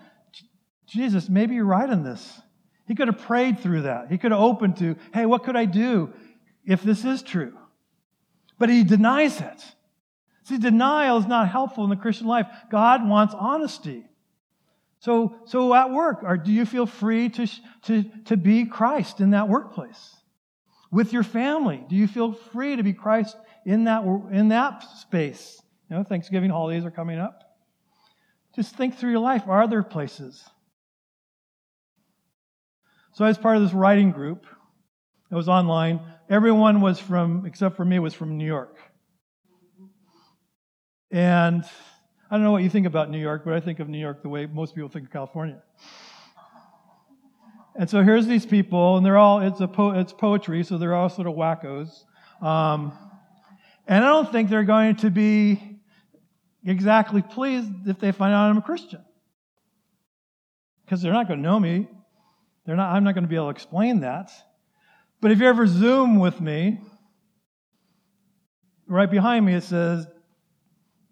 Jesus, 0.87 1.28
maybe 1.28 1.54
you're 1.54 1.64
right 1.66 1.88
in 1.88 2.02
this, 2.02 2.40
he 2.87 2.94
could 2.94 3.09
have 3.09 3.18
prayed 3.18 3.61
through 3.61 3.82
that. 3.82 4.11
He 4.11 4.16
could 4.16 4.32
have 4.32 4.40
opened 4.40 4.78
to, 4.78 4.97
Hey, 5.12 5.26
what 5.26 5.44
could 5.44 5.56
I 5.56 5.66
do 5.66 6.12
if 6.64 6.82
this 6.82 7.04
is 7.04 7.23
true? 7.23 7.56
But 8.59 8.70
he 8.70 8.82
denies 8.82 9.40
it. 9.40 9.64
See, 10.50 10.59
denial 10.59 11.16
is 11.19 11.28
not 11.28 11.49
helpful 11.49 11.85
in 11.85 11.90
the 11.90 11.97
Christian 11.97 12.26
life. 12.26 12.49
God 12.73 13.09
wants 13.09 13.35
honesty. 13.38 14.04
So, 14.99 15.37
so 15.45 15.73
at 15.73 15.92
work, 15.92 16.25
or 16.25 16.37
do 16.37 16.50
you 16.50 16.66
feel 16.66 16.87
free 16.87 17.28
to, 17.28 17.47
to, 17.83 18.02
to 18.25 18.37
be 18.37 18.64
Christ 18.64 19.21
in 19.21 19.30
that 19.30 19.49
workplace? 19.49 20.16
With 20.90 21.12
your 21.12 21.23
family, 21.23 21.85
do 21.88 21.95
you 21.95 22.09
feel 22.09 22.33
free 22.33 22.75
to 22.75 22.83
be 22.83 22.92
Christ 22.92 23.37
in 23.64 23.85
that, 23.85 24.02
in 24.33 24.49
that 24.49 24.83
space? 24.99 25.62
You 25.88 25.97
know, 25.97 26.02
Thanksgiving 26.02 26.50
holidays 26.50 26.85
are 26.85 26.90
coming 26.90 27.21
up. 27.21 27.57
Just 28.57 28.75
think 28.75 28.97
through 28.97 29.12
your 29.12 29.21
life. 29.21 29.45
Are 29.47 29.69
there 29.69 29.85
places? 29.85 30.45
So, 33.12 33.25
as 33.25 33.38
part 33.38 33.57
of 33.57 33.62
this 33.62 33.73
writing 33.73 34.11
group, 34.11 34.47
it 35.30 35.35
was 35.37 35.49
online. 35.49 36.00
Everyone 36.28 36.80
was 36.80 36.99
from, 36.99 37.47
except 37.47 37.76
for 37.76 37.85
me, 37.85 38.00
was 38.00 38.14
from 38.14 38.37
New 38.37 38.47
York. 38.47 38.76
And 41.11 41.64
I 42.31 42.37
don't 42.37 42.45
know 42.45 42.52
what 42.52 42.62
you 42.62 42.71
think 42.71 42.87
about 42.87 43.11
New 43.11 43.19
York, 43.19 43.43
but 43.45 43.55
I 43.55 43.61
think 43.61 43.81
of 43.81 43.88
New 43.88 43.99
York 43.99 44.23
the 44.23 44.29
way 44.29 44.47
most 44.47 44.75
people 44.75 44.88
think 44.88 45.07
of 45.07 45.12
California. 45.12 45.61
And 47.75 47.88
so 47.88 48.02
here's 48.02 48.26
these 48.26 48.47
people, 48.47 48.97
and 48.97 49.07
they're 49.07 49.17
all, 49.17 49.40
it's, 49.40 49.61
a 49.61 49.69
po- 49.69 49.99
it's 49.99 50.12
poetry, 50.12 50.62
so 50.64 50.79
they're 50.79 50.95
all 50.95 51.09
sort 51.09 51.26
of 51.26 51.35
wackos. 51.35 52.05
Um, 52.40 52.93
and 53.87 54.05
I 54.05 54.09
don't 54.09 54.31
think 54.31 54.50
they're 54.50 54.64
going 54.64 54.97
to 54.97 55.11
be 55.11 55.81
exactly 56.64 57.23
pleased 57.23 57.88
if 57.88 57.99
they 57.99 58.12
find 58.12 58.35
out 58.35 58.50
I'm 58.50 58.59
a 58.59 58.62
Christian. 58.62 59.05
Because 60.85 61.02
they're 61.02 61.12
not 61.12 61.26
going 61.26 61.40
to 61.40 61.43
know 61.43 61.59
me. 61.59 61.88
They're 62.67 62.76
not, 62.76 62.95
I'm 62.95 63.02
not 63.02 63.14
going 63.14 63.25
to 63.25 63.29
be 63.29 63.37
able 63.37 63.47
to 63.47 63.50
explain 63.50 64.00
that. 64.00 64.31
But 65.21 65.33
if 65.33 65.40
you 65.40 65.47
ever 65.47 65.67
Zoom 65.67 66.19
with 66.19 66.40
me, 66.40 66.81
right 68.87 69.11
behind 69.11 69.47
me 69.47 69.55
it 69.55 69.64
says, 69.64 70.07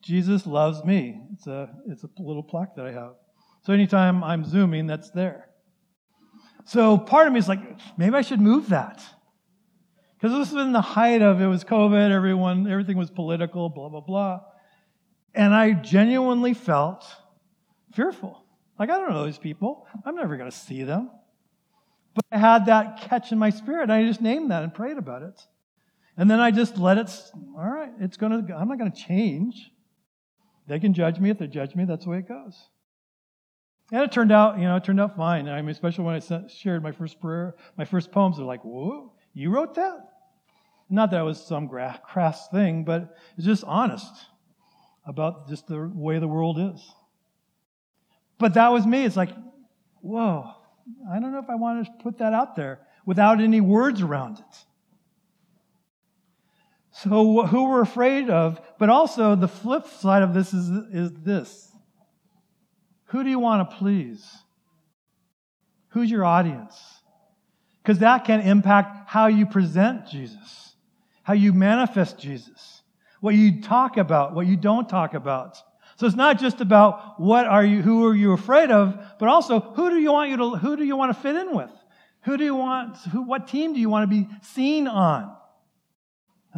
Jesus 0.02 0.46
loves 0.46 0.84
me. 0.84 1.20
It's 1.32 1.46
a, 1.46 1.70
it's 1.86 2.04
a 2.04 2.08
little 2.18 2.42
plaque 2.42 2.76
that 2.76 2.86
I 2.86 2.92
have. 2.92 3.12
So 3.62 3.72
anytime 3.72 4.22
I'm 4.24 4.44
Zooming, 4.44 4.86
that's 4.86 5.10
there. 5.10 5.48
So 6.64 6.98
part 6.98 7.26
of 7.26 7.32
me 7.32 7.38
is 7.38 7.48
like, 7.48 7.60
maybe 7.96 8.14
I 8.14 8.22
should 8.22 8.40
move 8.40 8.68
that. 8.68 9.02
Because 10.14 10.36
this 10.36 10.52
was 10.52 10.64
in 10.64 10.72
the 10.72 10.80
height 10.80 11.22
of 11.22 11.40
it 11.40 11.46
was 11.46 11.64
COVID, 11.64 12.10
everyone, 12.10 12.66
everything 12.68 12.96
was 12.96 13.10
political, 13.10 13.68
blah, 13.68 13.88
blah, 13.88 14.00
blah. 14.00 14.40
And 15.34 15.54
I 15.54 15.72
genuinely 15.72 16.54
felt 16.54 17.04
fearful. 17.94 18.44
Like, 18.78 18.90
I 18.90 18.98
don't 18.98 19.10
know 19.10 19.26
these 19.26 19.38
people. 19.38 19.86
I'm 20.04 20.16
never 20.16 20.36
going 20.36 20.50
to 20.50 20.56
see 20.56 20.82
them. 20.82 21.10
But 22.14 22.24
I 22.32 22.38
had 22.38 22.66
that 22.66 23.02
catch 23.02 23.32
in 23.32 23.38
my 23.38 23.50
spirit. 23.50 23.84
And 23.84 23.92
I 23.92 24.04
just 24.04 24.20
named 24.20 24.50
that 24.50 24.62
and 24.62 24.74
prayed 24.74 24.98
about 24.98 25.22
it. 25.22 25.40
And 26.16 26.28
then 26.28 26.40
I 26.40 26.50
just 26.50 26.78
let 26.78 26.98
it, 26.98 27.10
all 27.56 27.70
right, 27.70 27.92
it's 28.00 28.16
going 28.16 28.46
to, 28.46 28.54
I'm 28.54 28.68
not 28.68 28.78
going 28.78 28.90
to 28.90 28.98
change. 29.00 29.70
They 30.68 30.78
can 30.78 30.92
judge 30.92 31.18
me 31.18 31.30
if 31.30 31.38
they 31.38 31.46
judge 31.46 31.74
me. 31.74 31.84
That's 31.86 32.04
the 32.04 32.10
way 32.10 32.18
it 32.18 32.28
goes. 32.28 32.68
And 33.90 34.02
it 34.02 34.12
turned 34.12 34.30
out, 34.30 34.58
you 34.58 34.64
know, 34.64 34.76
it 34.76 34.84
turned 34.84 35.00
out 35.00 35.16
fine. 35.16 35.48
I 35.48 35.62
mean, 35.62 35.70
especially 35.70 36.04
when 36.04 36.14
I 36.14 36.46
shared 36.48 36.82
my 36.82 36.92
first 36.92 37.20
prayer, 37.20 37.56
my 37.78 37.86
first 37.86 38.12
poems, 38.12 38.36
they're 38.36 38.44
like, 38.44 38.62
whoa, 38.62 39.14
you 39.32 39.50
wrote 39.50 39.74
that? 39.76 39.96
Not 40.90 41.10
that 41.10 41.20
it 41.20 41.24
was 41.24 41.44
some 41.44 41.68
crass 41.68 42.48
thing, 42.48 42.84
but 42.84 43.16
it's 43.36 43.46
just 43.46 43.64
honest 43.64 44.12
about 45.06 45.48
just 45.48 45.66
the 45.66 45.90
way 45.94 46.18
the 46.18 46.28
world 46.28 46.58
is. 46.58 46.94
But 48.38 48.54
that 48.54 48.68
was 48.70 48.86
me. 48.86 49.04
It's 49.04 49.16
like, 49.16 49.30
whoa, 50.02 50.50
I 51.10 51.18
don't 51.18 51.32
know 51.32 51.38
if 51.38 51.48
I 51.48 51.54
want 51.54 51.86
to 51.86 51.92
put 52.02 52.18
that 52.18 52.34
out 52.34 52.56
there 52.56 52.80
without 53.06 53.40
any 53.40 53.62
words 53.62 54.02
around 54.02 54.38
it. 54.38 54.64
So, 57.02 57.46
who 57.46 57.68
we're 57.68 57.82
afraid 57.82 58.28
of, 58.28 58.60
but 58.78 58.88
also 58.88 59.36
the 59.36 59.48
flip 59.48 59.86
side 59.86 60.22
of 60.22 60.34
this 60.34 60.52
is, 60.52 60.68
is 60.92 61.12
this 61.12 61.70
Who 63.06 63.22
do 63.22 63.30
you 63.30 63.38
want 63.38 63.68
to 63.68 63.76
please? 63.76 64.26
Who's 65.90 66.10
your 66.10 66.24
audience? 66.24 66.76
Because 67.82 68.00
that 68.00 68.24
can 68.24 68.40
impact 68.40 69.08
how 69.08 69.28
you 69.28 69.46
present 69.46 70.06
Jesus, 70.08 70.74
how 71.22 71.32
you 71.32 71.52
manifest 71.52 72.18
Jesus 72.18 72.78
what 73.20 73.34
you 73.34 73.60
talk 73.60 73.96
about, 73.96 74.34
what 74.34 74.46
you 74.46 74.56
don't 74.56 74.88
talk 74.88 75.14
about. 75.14 75.58
So 75.96 76.06
it's 76.06 76.16
not 76.16 76.38
just 76.38 76.60
about 76.60 77.18
what 77.20 77.46
are 77.46 77.64
you, 77.64 77.82
who 77.82 78.06
are 78.06 78.14
you 78.14 78.32
afraid 78.32 78.70
of, 78.70 78.98
but 79.18 79.28
also 79.28 79.60
who 79.60 79.90
do 79.90 79.98
you 79.98 80.12
want 80.12 80.30
you 80.30 80.36
to, 80.36 80.50
who 80.56 80.76
do 80.76 80.84
you 80.84 80.96
want 80.96 81.14
to 81.14 81.20
fit 81.20 81.34
in 81.34 81.54
with? 81.54 81.70
Who 82.22 82.36
do 82.36 82.44
you 82.44 82.54
want, 82.54 82.96
who, 82.98 83.22
what 83.22 83.48
team 83.48 83.72
do 83.74 83.80
you 83.80 83.90
want 83.90 84.08
to 84.08 84.16
be 84.16 84.28
seen 84.42 84.86
on? 84.86 85.34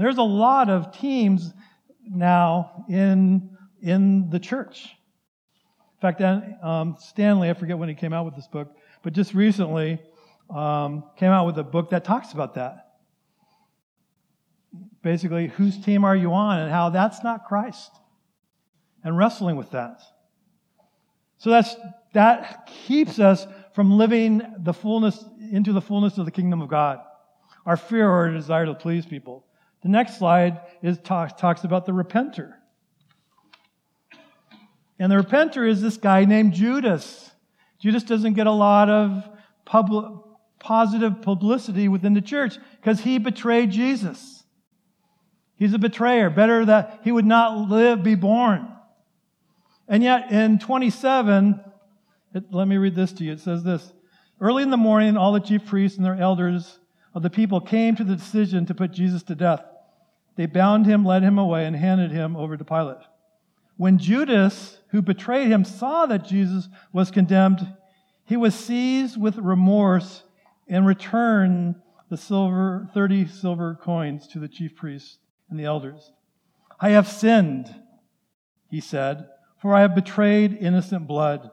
There's 0.00 0.18
a 0.18 0.22
lot 0.22 0.70
of 0.70 0.96
teams 0.96 1.52
now 2.08 2.84
in, 2.88 3.56
in 3.82 4.30
the 4.30 4.38
church. 4.38 4.88
In 5.96 6.00
fact, 6.00 6.20
um, 6.62 6.96
Stanley, 6.98 7.50
I 7.50 7.54
forget 7.54 7.78
when 7.78 7.88
he 7.88 7.94
came 7.94 8.12
out 8.12 8.24
with 8.24 8.34
this 8.34 8.46
book, 8.46 8.74
but 9.02 9.12
just 9.12 9.34
recently 9.34 10.00
um, 10.48 11.04
came 11.16 11.30
out 11.30 11.46
with 11.46 11.58
a 11.58 11.64
book 11.64 11.90
that 11.90 12.04
talks 12.04 12.32
about 12.32 12.54
that 12.54 12.90
basically 15.02 15.48
whose 15.48 15.78
team 15.78 16.04
are 16.04 16.16
you 16.16 16.32
on 16.32 16.60
and 16.60 16.70
how 16.70 16.90
that's 16.90 17.22
not 17.22 17.46
Christ 17.46 17.90
and 19.02 19.16
wrestling 19.16 19.56
with 19.56 19.70
that. 19.70 20.00
So 21.38 21.50
that's 21.50 21.74
that 22.12 22.68
keeps 22.86 23.18
us 23.18 23.46
from 23.74 23.96
living 23.96 24.42
the 24.58 24.74
fullness 24.74 25.24
into 25.52 25.72
the 25.72 25.80
fullness 25.80 26.18
of 26.18 26.24
the 26.24 26.30
kingdom 26.30 26.60
of 26.60 26.68
God. 26.68 27.00
Our 27.64 27.76
fear 27.76 28.08
or 28.08 28.26
our 28.26 28.30
desire 28.30 28.66
to 28.66 28.74
please 28.74 29.06
people. 29.06 29.46
The 29.82 29.88
next 29.88 30.18
slide 30.18 30.60
is 30.82 30.98
talk, 30.98 31.38
talks 31.38 31.64
about 31.64 31.86
the 31.86 31.92
repenter. 31.92 32.52
And 34.98 35.10
the 35.10 35.16
repenter 35.16 35.66
is 35.66 35.80
this 35.80 35.96
guy 35.96 36.26
named 36.26 36.52
Judas. 36.52 37.30
Judas 37.78 38.02
doesn't 38.02 38.34
get 38.34 38.46
a 38.46 38.52
lot 38.52 38.90
of 38.90 39.26
public, 39.64 40.12
positive 40.58 41.22
publicity 41.22 41.88
within 41.88 42.12
the 42.12 42.20
church 42.20 42.58
because 42.80 43.00
he 43.00 43.18
betrayed 43.18 43.70
Jesus. 43.70 44.44
He's 45.56 45.72
a 45.72 45.78
betrayer. 45.78 46.28
Better 46.28 46.64
that 46.66 47.00
he 47.02 47.12
would 47.12 47.24
not 47.24 47.70
live, 47.70 48.02
be 48.02 48.14
born. 48.14 48.68
And 49.88 50.02
yet 50.02 50.30
in 50.30 50.58
27, 50.58 51.60
it, 52.34 52.44
let 52.52 52.68
me 52.68 52.76
read 52.76 52.94
this 52.94 53.12
to 53.14 53.24
you. 53.24 53.32
It 53.32 53.40
says 53.40 53.64
this 53.64 53.92
Early 54.40 54.62
in 54.62 54.70
the 54.70 54.76
morning, 54.76 55.16
all 55.16 55.32
the 55.32 55.40
chief 55.40 55.66
priests 55.66 55.96
and 55.96 56.04
their 56.04 56.14
elders 56.14 56.78
of 57.14 57.22
the 57.22 57.30
people 57.30 57.60
came 57.60 57.96
to 57.96 58.04
the 58.04 58.16
decision 58.16 58.66
to 58.66 58.74
put 58.74 58.92
Jesus 58.92 59.22
to 59.24 59.34
death. 59.34 59.64
They 60.36 60.46
bound 60.46 60.86
him, 60.86 61.04
led 61.04 61.22
him 61.22 61.38
away, 61.38 61.66
and 61.66 61.76
handed 61.76 62.10
him 62.10 62.36
over 62.36 62.56
to 62.56 62.64
Pilate. 62.64 63.04
When 63.76 63.98
Judas, 63.98 64.78
who 64.88 65.02
betrayed 65.02 65.48
him, 65.48 65.64
saw 65.64 66.06
that 66.06 66.26
Jesus 66.26 66.68
was 66.92 67.10
condemned, 67.10 67.66
he 68.24 68.36
was 68.36 68.54
seized 68.54 69.20
with 69.20 69.36
remorse 69.38 70.22
and 70.68 70.86
returned 70.86 71.76
the 72.10 72.16
silver, 72.16 72.88
30 72.92 73.26
silver 73.26 73.78
coins 73.80 74.26
to 74.28 74.38
the 74.38 74.48
chief 74.48 74.76
priests 74.76 75.18
and 75.48 75.58
the 75.58 75.64
elders. 75.64 76.12
I 76.78 76.90
have 76.90 77.08
sinned, 77.08 77.74
he 78.68 78.80
said, 78.80 79.28
for 79.60 79.74
I 79.74 79.80
have 79.80 79.94
betrayed 79.94 80.56
innocent 80.60 81.06
blood. 81.06 81.50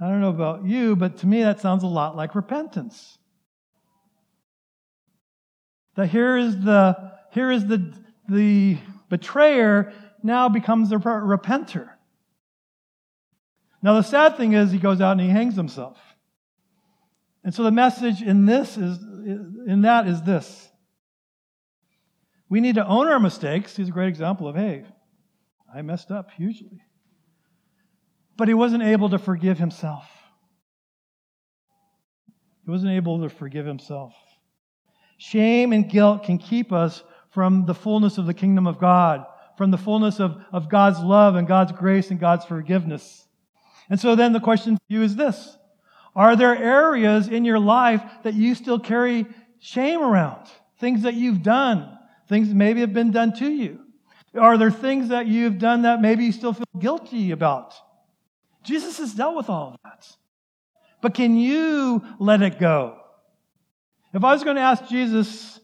I 0.00 0.08
don't 0.08 0.20
know 0.20 0.28
about 0.28 0.64
you, 0.64 0.94
but 0.94 1.16
to 1.18 1.26
me 1.26 1.42
that 1.42 1.60
sounds 1.60 1.82
a 1.82 1.88
lot 1.88 2.16
like 2.16 2.34
repentance. 2.34 3.18
That 5.98 6.06
here 6.06 6.36
is 6.36 6.56
the 6.60 7.10
here 7.32 7.50
is 7.50 7.66
the 7.66 7.92
the 8.28 8.78
betrayer 9.08 9.92
now 10.22 10.48
becomes 10.48 10.92
a 10.92 10.94
repenter. 10.94 11.88
Now 13.82 13.94
the 13.94 14.02
sad 14.02 14.36
thing 14.36 14.52
is 14.52 14.70
he 14.70 14.78
goes 14.78 15.00
out 15.00 15.12
and 15.12 15.20
he 15.20 15.28
hangs 15.28 15.56
himself. 15.56 15.98
And 17.42 17.52
so 17.52 17.64
the 17.64 17.72
message 17.72 18.22
in 18.22 18.46
this 18.46 18.76
is 18.76 19.02
in 19.02 19.82
that 19.82 20.06
is 20.06 20.22
this. 20.22 20.68
We 22.48 22.60
need 22.60 22.76
to 22.76 22.86
own 22.86 23.08
our 23.08 23.18
mistakes. 23.18 23.74
He's 23.74 23.88
a 23.88 23.90
great 23.90 24.08
example 24.08 24.46
of, 24.46 24.54
hey, 24.54 24.84
I 25.74 25.82
messed 25.82 26.12
up 26.12 26.30
hugely. 26.30 26.80
But 28.36 28.46
he 28.46 28.54
wasn't 28.54 28.84
able 28.84 29.10
to 29.10 29.18
forgive 29.18 29.58
himself. 29.58 30.08
He 32.64 32.70
wasn't 32.70 32.92
able 32.92 33.20
to 33.22 33.28
forgive 33.28 33.66
himself. 33.66 34.14
Shame 35.18 35.72
and 35.72 35.88
guilt 35.88 36.22
can 36.22 36.38
keep 36.38 36.72
us 36.72 37.02
from 37.30 37.66
the 37.66 37.74
fullness 37.74 38.18
of 38.18 38.26
the 38.26 38.34
kingdom 38.34 38.66
of 38.66 38.78
God, 38.78 39.26
from 39.56 39.70
the 39.70 39.78
fullness 39.78 40.20
of, 40.20 40.42
of 40.52 40.68
God's 40.68 41.00
love 41.00 41.34
and 41.34 41.46
God's 41.46 41.72
grace 41.72 42.10
and 42.10 42.18
God's 42.18 42.44
forgiveness. 42.44 43.26
And 43.90 44.00
so 44.00 44.14
then 44.14 44.32
the 44.32 44.40
question 44.40 44.76
for 44.76 44.82
you 44.88 45.02
is 45.02 45.16
this 45.16 45.56
Are 46.14 46.36
there 46.36 46.56
areas 46.56 47.28
in 47.28 47.44
your 47.44 47.58
life 47.58 48.02
that 48.22 48.34
you 48.34 48.54
still 48.54 48.78
carry 48.78 49.26
shame 49.58 50.00
around? 50.00 50.46
Things 50.78 51.02
that 51.02 51.14
you've 51.14 51.42
done, 51.42 51.98
things 52.28 52.48
that 52.48 52.54
maybe 52.54 52.80
have 52.80 52.94
been 52.94 53.10
done 53.10 53.36
to 53.38 53.48
you? 53.50 53.80
Are 54.38 54.56
there 54.56 54.70
things 54.70 55.08
that 55.08 55.26
you've 55.26 55.58
done 55.58 55.82
that 55.82 56.00
maybe 56.00 56.24
you 56.24 56.32
still 56.32 56.52
feel 56.52 56.66
guilty 56.78 57.32
about? 57.32 57.74
Jesus 58.62 58.98
has 58.98 59.14
dealt 59.14 59.36
with 59.36 59.48
all 59.48 59.74
of 59.74 59.80
that. 59.82 60.06
But 61.00 61.14
can 61.14 61.36
you 61.36 62.04
let 62.18 62.42
it 62.42 62.58
go? 62.58 63.00
If 64.18 64.24
I 64.24 64.32
was 64.32 64.42
going 64.42 64.56
to 64.56 64.62
ask 64.62 64.88
Jesus, 64.88 65.60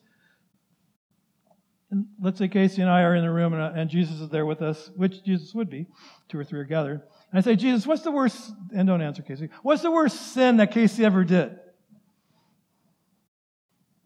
let's 2.22 2.38
say 2.38 2.46
Casey 2.46 2.82
and 2.82 2.88
I 2.88 3.02
are 3.02 3.16
in 3.16 3.24
the 3.24 3.30
room 3.32 3.52
and, 3.52 3.60
uh, 3.60 3.72
and 3.74 3.90
Jesus 3.90 4.20
is 4.20 4.28
there 4.28 4.46
with 4.46 4.62
us, 4.62 4.92
which 4.94 5.24
Jesus 5.24 5.52
would 5.56 5.68
be, 5.68 5.88
two 6.28 6.38
or 6.38 6.44
three 6.44 6.60
are 6.60 6.64
gathered. 6.64 7.02
And 7.32 7.38
I 7.38 7.40
say, 7.40 7.56
Jesus, 7.56 7.84
what's 7.84 8.02
the 8.02 8.12
worst, 8.12 8.52
and 8.72 8.86
don't 8.86 9.02
answer 9.02 9.22
Casey, 9.22 9.48
what's 9.64 9.82
the 9.82 9.90
worst 9.90 10.34
sin 10.34 10.58
that 10.58 10.70
Casey 10.70 11.04
ever 11.04 11.24
did? 11.24 11.58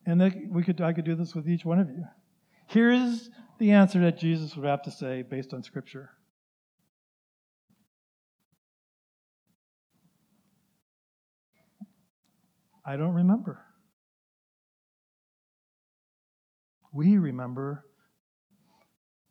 And 0.06 0.50
we 0.50 0.62
could, 0.62 0.80
I 0.80 0.94
could 0.94 1.04
do 1.04 1.14
this 1.14 1.34
with 1.34 1.46
each 1.46 1.66
one 1.66 1.78
of 1.78 1.90
you. 1.90 2.06
Here's 2.68 3.28
the 3.58 3.72
answer 3.72 4.00
that 4.00 4.16
Jesus 4.16 4.56
would 4.56 4.64
have 4.64 4.80
to 4.84 4.90
say 4.90 5.20
based 5.20 5.52
on 5.52 5.62
Scripture. 5.62 6.08
I 12.82 12.96
don't 12.96 13.12
remember. 13.12 13.66
We 16.92 17.18
remember, 17.18 17.84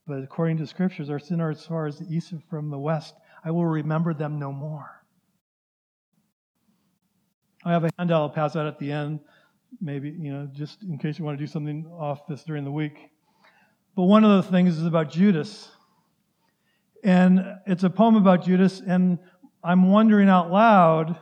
but 0.05 0.23
according 0.23 0.57
to 0.57 0.67
Scriptures, 0.67 1.09
our 1.09 1.19
sin 1.19 1.41
are 1.41 1.49
as 1.49 1.65
far 1.65 1.87
as 1.87 1.97
the 1.99 2.05
east 2.13 2.33
from 2.49 2.69
the 2.69 2.77
west. 2.77 3.15
I 3.43 3.51
will 3.51 3.65
remember 3.65 4.13
them 4.13 4.39
no 4.39 4.51
more. 4.51 5.03
I 7.65 7.71
have 7.71 7.83
a 7.83 7.89
handout 7.97 8.21
I'll 8.21 8.29
pass 8.29 8.55
out 8.55 8.67
at 8.67 8.79
the 8.79 8.91
end, 8.91 9.19
maybe, 9.81 10.09
you 10.09 10.31
know, 10.31 10.47
just 10.53 10.83
in 10.83 10.97
case 10.97 11.19
you 11.19 11.25
want 11.25 11.37
to 11.37 11.43
do 11.43 11.51
something 11.51 11.85
off 11.87 12.27
this 12.27 12.43
during 12.43 12.63
the 12.63 12.71
week. 12.71 12.97
But 13.95 14.03
one 14.03 14.23
of 14.23 14.43
the 14.43 14.51
things 14.51 14.77
is 14.77 14.85
about 14.85 15.11
Judas. 15.11 15.69
And 17.03 17.43
it's 17.65 17.83
a 17.83 17.89
poem 17.89 18.15
about 18.15 18.45
Judas, 18.45 18.81
and 18.85 19.19
I'm 19.63 19.89
wondering 19.89 20.29
out 20.29 20.51
loud 20.51 21.17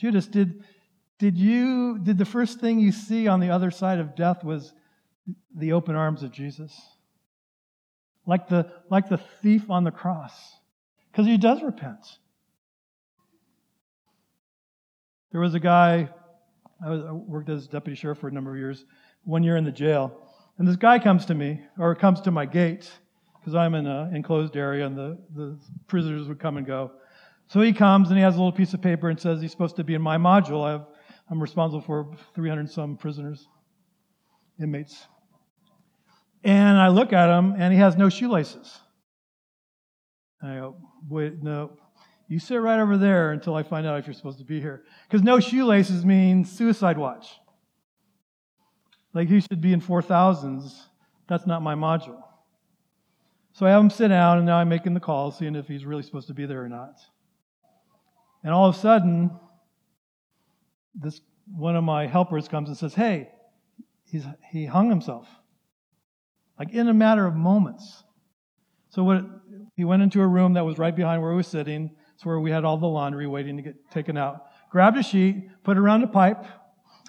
Judas, 0.00 0.26
did, 0.26 0.64
did 1.20 1.36
you, 1.36 1.98
did 1.98 2.16
the 2.16 2.24
first 2.24 2.60
thing 2.60 2.80
you 2.80 2.92
see 2.92 3.28
on 3.28 3.40
the 3.40 3.50
other 3.50 3.70
side 3.70 3.98
of 3.98 4.16
death 4.16 4.42
was 4.42 4.72
the 5.54 5.72
open 5.72 5.94
arms 5.94 6.22
of 6.22 6.32
Jesus? 6.32 6.74
Like 8.26 8.48
the, 8.48 8.72
like 8.88 9.10
the 9.10 9.20
thief 9.42 9.68
on 9.68 9.84
the 9.84 9.90
cross. 9.90 10.32
Because 11.12 11.26
he 11.26 11.36
does 11.36 11.62
repent. 11.62 12.18
There 15.30 15.42
was 15.42 15.52
a 15.52 15.60
guy, 15.60 16.08
I, 16.82 16.94
worked 17.12 17.50
as 17.50 17.68
deputy 17.68 17.96
sheriff 17.96 18.18
for 18.18 18.28
a 18.28 18.32
number 18.32 18.52
of 18.52 18.56
years, 18.56 18.86
one 19.24 19.42
year 19.42 19.58
in 19.58 19.64
the 19.64 19.70
jail. 19.70 20.26
And 20.56 20.66
this 20.66 20.76
guy 20.76 20.98
comes 20.98 21.26
to 21.26 21.34
me, 21.34 21.60
or 21.78 21.94
comes 21.94 22.22
to 22.22 22.30
my 22.30 22.46
gate, 22.46 22.90
because 23.38 23.54
I'm 23.54 23.74
in 23.74 23.86
an 23.86 24.16
enclosed 24.16 24.56
area 24.56 24.86
and 24.86 24.96
the, 24.96 25.18
the 25.36 25.58
prisoners 25.86 26.28
would 26.28 26.40
come 26.40 26.56
and 26.56 26.66
go. 26.66 26.92
So 27.48 27.60
he 27.60 27.74
comes 27.74 28.08
and 28.08 28.16
he 28.16 28.22
has 28.22 28.36
a 28.36 28.38
little 28.38 28.52
piece 28.52 28.72
of 28.72 28.80
paper 28.80 29.10
and 29.10 29.20
says 29.20 29.42
he's 29.42 29.50
supposed 29.50 29.76
to 29.76 29.84
be 29.84 29.94
in 29.94 30.00
my 30.00 30.16
module. 30.16 30.64
I 30.64 30.70
have, 30.70 30.86
I'm 31.30 31.40
responsible 31.40 31.80
for 31.80 32.08
300 32.34 32.70
some 32.70 32.96
prisoners, 32.96 33.46
inmates. 34.60 35.06
And 36.42 36.78
I 36.78 36.88
look 36.88 37.12
at 37.12 37.28
him 37.28 37.54
and 37.56 37.72
he 37.72 37.78
has 37.78 37.96
no 37.96 38.08
shoelaces. 38.08 38.80
And 40.40 40.50
I 40.50 40.56
go, 40.56 40.76
wait, 41.08 41.42
no. 41.42 41.76
You 42.28 42.38
sit 42.38 42.56
right 42.56 42.80
over 42.80 42.96
there 42.96 43.32
until 43.32 43.54
I 43.54 43.62
find 43.62 43.86
out 43.86 43.98
if 43.98 44.06
you're 44.06 44.14
supposed 44.14 44.38
to 44.38 44.44
be 44.44 44.60
here. 44.60 44.84
Because 45.08 45.22
no 45.22 45.38
shoelaces 45.40 46.04
means 46.04 46.50
suicide 46.50 46.98
watch. 46.98 47.28
Like 49.12 49.28
he 49.28 49.40
should 49.40 49.60
be 49.60 49.72
in 49.72 49.80
4,000s. 49.80 50.72
That's 51.28 51.46
not 51.46 51.62
my 51.62 51.74
module. 51.74 52.22
So 53.52 53.66
I 53.66 53.70
have 53.70 53.82
him 53.82 53.90
sit 53.90 54.08
down, 54.08 54.38
and 54.38 54.46
now 54.46 54.58
I'm 54.58 54.68
making 54.68 54.94
the 54.94 55.00
call, 55.00 55.32
seeing 55.32 55.56
if 55.56 55.66
he's 55.66 55.84
really 55.84 56.04
supposed 56.04 56.28
to 56.28 56.34
be 56.34 56.46
there 56.46 56.62
or 56.62 56.68
not. 56.68 57.00
And 58.44 58.52
all 58.54 58.68
of 58.68 58.76
a 58.76 58.78
sudden, 58.78 59.30
this 60.94 61.20
one 61.52 61.76
of 61.76 61.84
my 61.84 62.06
helpers 62.06 62.48
comes 62.48 62.68
and 62.68 62.78
says, 62.78 62.94
Hey, 62.94 63.30
he's, 64.04 64.24
he 64.50 64.66
hung 64.66 64.88
himself. 64.88 65.28
Like 66.58 66.72
in 66.72 66.88
a 66.88 66.94
matter 66.94 67.26
of 67.26 67.34
moments. 67.34 68.04
So 68.90 69.04
what, 69.04 69.24
he 69.76 69.84
went 69.84 70.02
into 70.02 70.20
a 70.20 70.26
room 70.26 70.54
that 70.54 70.64
was 70.64 70.78
right 70.78 70.94
behind 70.94 71.22
where 71.22 71.30
we 71.30 71.36
were 71.36 71.42
sitting. 71.42 71.96
It's 72.14 72.26
where 72.26 72.38
we 72.38 72.50
had 72.50 72.64
all 72.64 72.76
the 72.76 72.86
laundry 72.86 73.26
waiting 73.26 73.56
to 73.56 73.62
get 73.62 73.90
taken 73.90 74.16
out. 74.16 74.46
Grabbed 74.70 74.98
a 74.98 75.02
sheet, 75.02 75.48
put 75.64 75.76
it 75.76 75.80
around 75.80 76.02
a 76.02 76.06
pipe. 76.06 76.44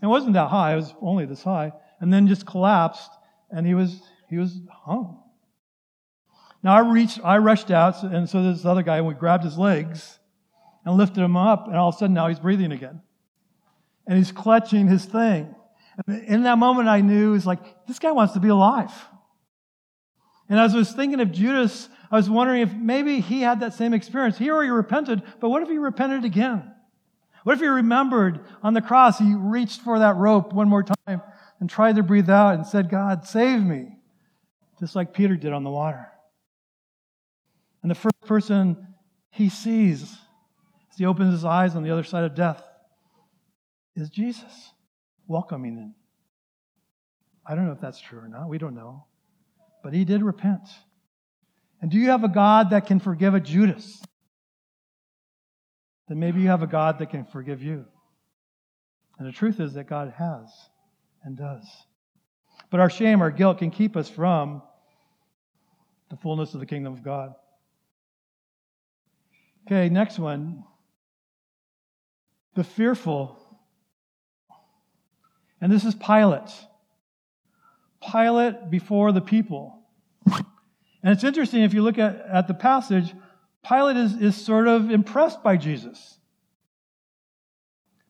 It 0.02 0.08
wasn't 0.08 0.34
that 0.34 0.50
high, 0.50 0.74
it 0.74 0.78
was 0.78 0.94
only 1.02 1.26
this 1.26 1.44
high. 1.44 1.74
And 2.00 2.12
then 2.12 2.28
just 2.28 2.46
collapsed, 2.46 3.12
and 3.52 3.68
he 3.68 3.74
was, 3.74 4.02
he 4.30 4.38
was 4.38 4.60
hung. 4.72 5.22
Now 6.64 6.76
I 6.76 6.80
reached, 6.80 7.20
I 7.24 7.38
rushed 7.38 7.72
out, 7.72 8.02
and 8.04 8.30
so 8.30 8.42
this 8.42 8.66
other 8.66 8.84
guy, 8.84 8.98
and 8.98 9.08
we 9.08 9.14
grabbed 9.14 9.44
his 9.44 9.58
legs 9.58 10.20
and 10.86 10.96
lifted 10.96 11.22
him 11.22 11.36
up, 11.36 11.68
and 11.68 11.76
all 11.76 11.90
of 11.90 11.96
a 11.96 11.98
sudden 11.98 12.14
now 12.14 12.28
he's 12.28 12.40
breathing 12.40 12.72
again. 12.72 13.02
And 14.08 14.18
he's 14.18 14.32
clutching 14.32 14.88
his 14.88 15.06
thing. 15.06 15.54
And 16.06 16.24
in 16.24 16.44
that 16.44 16.58
moment, 16.58 16.88
I 16.88 17.02
knew, 17.02 17.34
it's 17.34 17.46
like, 17.46 17.86
this 17.88 18.00
guy 18.00 18.12
wants 18.12 18.34
to 18.34 18.40
be 18.40 18.50
alive. 18.50 18.92
And 20.50 20.60
as 20.60 20.74
I 20.74 20.78
was 20.78 20.92
thinking 20.92 21.22
of 21.22 21.32
Judas, 21.32 21.88
I 22.10 22.18
was 22.18 22.30
wondering 22.30 22.62
if 22.62 22.74
maybe 22.74 23.22
he 23.22 23.42
had 23.42 23.62
that 23.62 23.74
same 23.74 23.94
experience. 23.94 24.38
He 24.38 24.50
already 24.50 24.70
repented, 24.70 25.22
but 25.40 25.50
what 25.50 25.64
if 25.64 25.70
he 25.70 25.78
repented 25.78 26.26
again? 26.26 26.74
What 27.44 27.54
if 27.54 27.60
he 27.60 27.68
remembered 27.68 28.42
on 28.62 28.74
the 28.74 28.82
cross, 28.82 29.18
he 29.18 29.34
reached 29.34 29.82
for 29.82 30.00
that 30.00 30.18
rope 30.18 30.54
one 30.54 30.68
more 30.68 30.84
time 30.84 31.22
and 31.60 31.70
tried 31.70 31.96
to 31.96 32.04
breathe 32.04 32.30
out 32.30 32.56
and 32.56 32.66
said, 32.66 32.90
God, 32.90 33.26
save 33.26 33.64
me, 33.64 33.98
just 34.80 34.96
like 34.96 35.14
Peter 35.14 35.36
did 35.36 35.54
on 35.54 35.64
the 35.64 35.70
water. 35.70 36.08
And 37.82 37.90
the 37.90 37.96
first 37.96 38.22
person 38.26 38.88
he 39.30 39.50
sees 39.50 40.04
as 40.92 40.98
he 40.98 41.06
opens 41.06 41.32
his 41.32 41.46
eyes 41.46 41.76
on 41.76 41.84
the 41.84 41.92
other 41.92 42.04
side 42.04 42.26
of 42.26 42.36
death 42.36 42.62
is 43.96 44.10
Jesus 44.10 44.72
welcoming 45.28 45.78
him. 45.78 45.96
I 47.46 47.56
don't 47.56 47.66
know 47.66 47.74
if 47.74 47.82
that's 47.82 48.00
true 48.00 48.20
or 48.20 48.28
not. 48.28 48.50
We 48.50 48.58
don't 48.58 48.76
know. 48.76 49.06
But 49.84 49.94
he 49.94 50.06
did 50.06 50.22
repent. 50.22 50.68
And 51.82 51.90
do 51.90 51.98
you 51.98 52.10
have 52.10 52.24
a 52.24 52.30
God 52.30 52.70
that 52.70 52.86
can 52.86 53.00
forgive 53.00 53.34
a 53.34 53.40
Judas? 53.40 54.02
Then 56.08 56.20
maybe 56.20 56.42
you 56.42 56.48
have 56.50 56.62
a 56.62 56.68
God 56.68 57.00
that 57.00 57.10
can 57.10 57.26
forgive 57.26 57.64
you. 57.64 57.86
And 59.18 59.28
the 59.28 59.32
truth 59.32 59.60
is 59.60 59.74
that 59.74 59.88
God 59.88 60.14
has 60.18 60.50
and 61.24 61.38
does. 61.38 61.66
But 62.70 62.80
our 62.80 62.90
shame, 62.90 63.22
our 63.22 63.32
guilt 63.32 63.60
can 63.60 63.72
keep 63.72 63.98
us 63.98 64.10
from 64.10 64.62
the 66.10 66.18
fullness 66.18 66.54
of 66.54 66.60
the 66.60 66.66
kingdom 66.66 66.94
of 66.94 67.04
God. 67.04 67.34
Okay, 69.66 69.90
next 69.90 70.20
one 70.20 70.64
the 72.54 72.64
fearful. 72.64 73.41
And 75.62 75.72
this 75.72 75.86
is 75.86 75.94
Pilate. 75.96 76.52
Pilate 78.12 78.72
before 78.72 79.12
the 79.12 79.22
people. 79.22 79.78
And 81.04 81.14
it's 81.14 81.24
interesting 81.24 81.62
if 81.62 81.74
you 81.74 81.84
look 81.84 82.00
at, 82.00 82.26
at 82.28 82.48
the 82.48 82.54
passage, 82.54 83.14
Pilate 83.68 83.98
is, 83.98 84.14
is 84.16 84.36
sort 84.36 84.68
of 84.68 84.90
impressed 84.90 85.44
by 85.44 85.56
Jesus. 85.56 86.18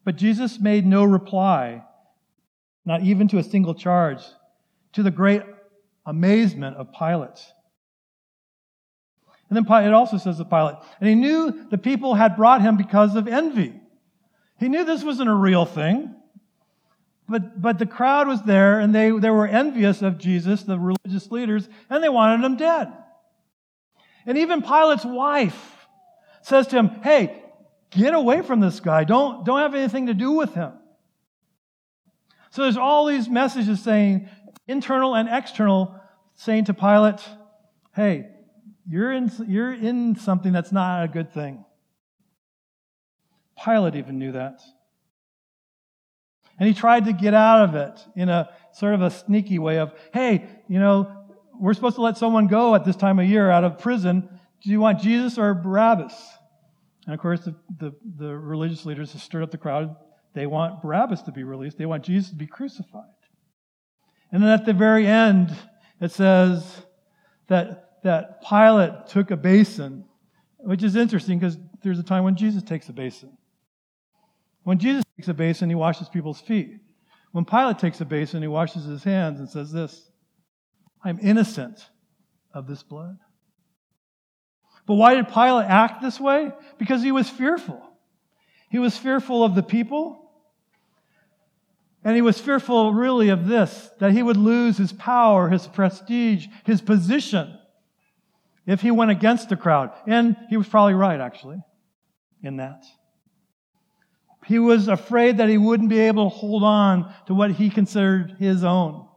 But 0.03 0.15
Jesus 0.15 0.59
made 0.59 0.85
no 0.85 1.03
reply, 1.03 1.83
not 2.85 3.01
even 3.01 3.27
to 3.29 3.37
a 3.37 3.43
single 3.43 3.75
charge, 3.75 4.21
to 4.93 5.03
the 5.03 5.11
great 5.11 5.43
amazement 6.05 6.77
of 6.77 6.91
Pilate. 6.93 7.39
And 9.49 9.57
then 9.57 9.65
Pilate, 9.65 9.87
it 9.87 9.93
also 9.93 10.17
says 10.17 10.37
to 10.37 10.45
Pilate, 10.45 10.77
and 10.99 11.09
he 11.09 11.15
knew 11.15 11.67
the 11.69 11.77
people 11.77 12.15
had 12.15 12.37
brought 12.37 12.61
him 12.61 12.77
because 12.77 13.15
of 13.15 13.27
envy. 13.27 13.73
He 14.57 14.69
knew 14.69 14.85
this 14.85 15.03
wasn't 15.03 15.29
a 15.29 15.35
real 15.35 15.65
thing. 15.65 16.15
But, 17.31 17.61
but 17.61 17.79
the 17.79 17.85
crowd 17.85 18.27
was 18.27 18.43
there 18.43 18.81
and 18.81 18.93
they, 18.93 19.09
they 19.09 19.29
were 19.29 19.47
envious 19.47 20.01
of 20.01 20.17
Jesus, 20.17 20.63
the 20.63 20.77
religious 20.77 21.31
leaders, 21.31 21.69
and 21.89 22.03
they 22.03 22.09
wanted 22.09 22.45
him 22.45 22.57
dead. 22.57 22.91
And 24.25 24.37
even 24.37 24.61
Pilate's 24.61 25.05
wife 25.05 25.87
says 26.41 26.67
to 26.67 26.75
him, 26.75 26.89
Hey, 27.03 27.41
get 27.89 28.13
away 28.13 28.41
from 28.41 28.59
this 28.59 28.81
guy. 28.81 29.05
Don't, 29.05 29.45
don't 29.45 29.59
have 29.59 29.73
anything 29.73 30.07
to 30.07 30.13
do 30.13 30.33
with 30.33 30.53
him. 30.53 30.73
So 32.49 32.63
there's 32.63 32.75
all 32.75 33.05
these 33.05 33.29
messages 33.29 33.81
saying, 33.81 34.27
internal 34.67 35.15
and 35.15 35.29
external, 35.29 35.95
saying 36.35 36.65
to 36.65 36.73
Pilate, 36.73 37.21
Hey, 37.95 38.27
you're 38.85 39.13
in, 39.13 39.31
you're 39.47 39.73
in 39.73 40.17
something 40.17 40.51
that's 40.51 40.73
not 40.73 41.05
a 41.05 41.07
good 41.07 41.33
thing. 41.33 41.63
Pilate 43.63 43.95
even 43.95 44.19
knew 44.19 44.33
that. 44.33 44.59
And 46.59 46.67
he 46.67 46.73
tried 46.73 47.05
to 47.05 47.13
get 47.13 47.33
out 47.33 47.69
of 47.69 47.75
it 47.75 47.99
in 48.15 48.29
a 48.29 48.49
sort 48.73 48.93
of 48.93 49.01
a 49.01 49.09
sneaky 49.09 49.59
way 49.59 49.79
of, 49.79 49.93
hey, 50.13 50.47
you 50.67 50.79
know, 50.79 51.11
we're 51.59 51.73
supposed 51.73 51.95
to 51.95 52.01
let 52.01 52.17
someone 52.17 52.47
go 52.47 52.75
at 52.75 52.85
this 52.85 52.95
time 52.95 53.19
of 53.19 53.25
year 53.27 53.49
out 53.49 53.63
of 53.63 53.79
prison. 53.79 54.27
Do 54.63 54.69
you 54.69 54.79
want 54.79 54.99
Jesus 54.99 55.37
or 55.37 55.53
Barabbas? 55.53 56.13
And 57.05 57.13
of 57.13 57.19
course, 57.19 57.41
the, 57.41 57.55
the, 57.77 57.93
the 58.17 58.37
religious 58.37 58.85
leaders 58.85 59.13
have 59.13 59.21
stirred 59.21 59.43
up 59.43 59.51
the 59.51 59.57
crowd. 59.57 59.95
They 60.33 60.47
want 60.47 60.81
Barabbas 60.81 61.23
to 61.23 61.31
be 61.31 61.43
released, 61.43 61.77
they 61.77 61.85
want 61.85 62.03
Jesus 62.03 62.29
to 62.29 62.35
be 62.35 62.47
crucified. 62.47 63.03
And 64.31 64.41
then 64.41 64.49
at 64.49 64.65
the 64.65 64.73
very 64.73 65.05
end, 65.05 65.53
it 65.99 66.11
says 66.11 66.83
that, 67.47 68.01
that 68.03 68.41
Pilate 68.47 69.07
took 69.07 69.29
a 69.29 69.37
basin, 69.37 70.05
which 70.59 70.83
is 70.83 70.95
interesting 70.95 71.37
because 71.37 71.57
there's 71.83 71.99
a 71.99 72.03
time 72.03 72.23
when 72.23 72.35
Jesus 72.35 72.63
takes 72.63 72.87
a 72.87 72.93
basin. 72.93 73.37
When 74.63 74.77
Jesus 74.77 75.03
takes 75.17 75.27
a 75.27 75.33
basin, 75.33 75.69
he 75.69 75.75
washes 75.75 76.09
people's 76.09 76.41
feet. 76.41 76.79
When 77.31 77.45
Pilate 77.45 77.79
takes 77.79 78.01
a 78.01 78.05
basin, 78.05 78.41
he 78.41 78.47
washes 78.47 78.83
his 78.85 79.03
hands 79.03 79.39
and 79.39 79.49
says 79.49 79.71
this 79.71 80.09
I'm 81.03 81.19
innocent 81.21 81.89
of 82.53 82.67
this 82.67 82.83
blood. 82.83 83.17
But 84.85 84.95
why 84.95 85.15
did 85.15 85.29
Pilate 85.29 85.67
act 85.67 86.01
this 86.01 86.19
way? 86.19 86.51
Because 86.77 87.01
he 87.03 87.11
was 87.11 87.29
fearful. 87.29 87.81
He 88.69 88.79
was 88.79 88.97
fearful 88.97 89.43
of 89.43 89.55
the 89.55 89.63
people. 89.63 90.17
And 92.03 92.15
he 92.15 92.21
was 92.21 92.41
fearful, 92.41 92.93
really, 92.93 93.29
of 93.29 93.47
this 93.47 93.91
that 93.99 94.11
he 94.11 94.23
would 94.23 94.37
lose 94.37 94.77
his 94.77 94.91
power, 94.91 95.49
his 95.49 95.67
prestige, 95.67 96.47
his 96.65 96.81
position 96.81 97.57
if 98.65 98.81
he 98.81 98.89
went 98.89 99.11
against 99.11 99.49
the 99.49 99.55
crowd. 99.55 99.91
And 100.07 100.35
he 100.49 100.57
was 100.57 100.67
probably 100.67 100.95
right, 100.95 101.19
actually, 101.19 101.61
in 102.41 102.57
that. 102.57 102.83
He 104.51 104.59
was 104.59 104.89
afraid 104.89 105.37
that 105.37 105.47
he 105.47 105.57
wouldn't 105.57 105.87
be 105.87 106.01
able 106.01 106.29
to 106.29 106.35
hold 106.35 106.61
on 106.61 107.13
to 107.27 107.33
what 107.33 107.51
he 107.51 107.69
considered 107.69 108.35
his 108.37 108.65
own. 108.65 109.07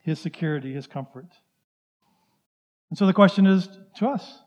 His 0.00 0.18
security, 0.18 0.72
his 0.72 0.86
comfort. 0.86 1.26
And 2.88 2.98
so 2.98 3.04
the 3.04 3.12
question 3.12 3.46
is 3.46 3.68
to 3.96 4.06
us 4.08 4.38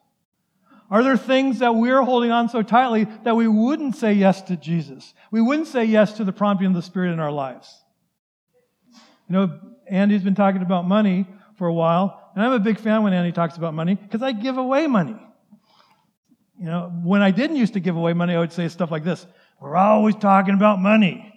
Are 0.89 1.03
there 1.03 1.17
things 1.17 1.59
that 1.59 1.75
we're 1.75 2.01
holding 2.01 2.31
on 2.31 2.49
so 2.49 2.63
tightly 2.63 3.05
that 3.23 3.35
we 3.35 3.47
wouldn't 3.47 3.95
say 3.95 4.13
yes 4.13 4.41
to 4.41 4.57
Jesus? 4.57 5.13
We 5.29 5.39
wouldn't 5.39 5.67
say 5.67 5.85
yes 5.85 6.13
to 6.13 6.23
the 6.23 6.33
prompting 6.33 6.69
of 6.69 6.73
the 6.73 6.81
Spirit 6.81 7.13
in 7.13 7.19
our 7.19 7.31
lives? 7.31 7.71
You 9.29 9.35
know, 9.35 9.59
Andy's 9.87 10.23
been 10.23 10.33
talking 10.33 10.63
about 10.63 10.87
money 10.87 11.27
for 11.59 11.67
a 11.67 11.73
while. 11.73 12.20
And 12.35 12.43
I'm 12.43 12.53
a 12.53 12.59
big 12.59 12.79
fan 12.79 13.03
when 13.03 13.13
Andy 13.13 13.31
talks 13.31 13.57
about 13.57 13.73
money 13.73 13.95
because 13.95 14.21
I 14.21 14.31
give 14.31 14.57
away 14.57 14.87
money. 14.87 15.15
You 16.59 16.65
know, 16.65 16.91
when 17.03 17.21
I 17.21 17.31
didn't 17.31 17.57
used 17.57 17.73
to 17.73 17.79
give 17.79 17.95
away 17.95 18.13
money, 18.13 18.35
I 18.35 18.39
would 18.39 18.53
say 18.53 18.67
stuff 18.67 18.91
like 18.91 19.03
this 19.03 19.25
We're 19.59 19.75
always 19.75 20.15
talking 20.15 20.53
about 20.53 20.79
money. 20.79 21.27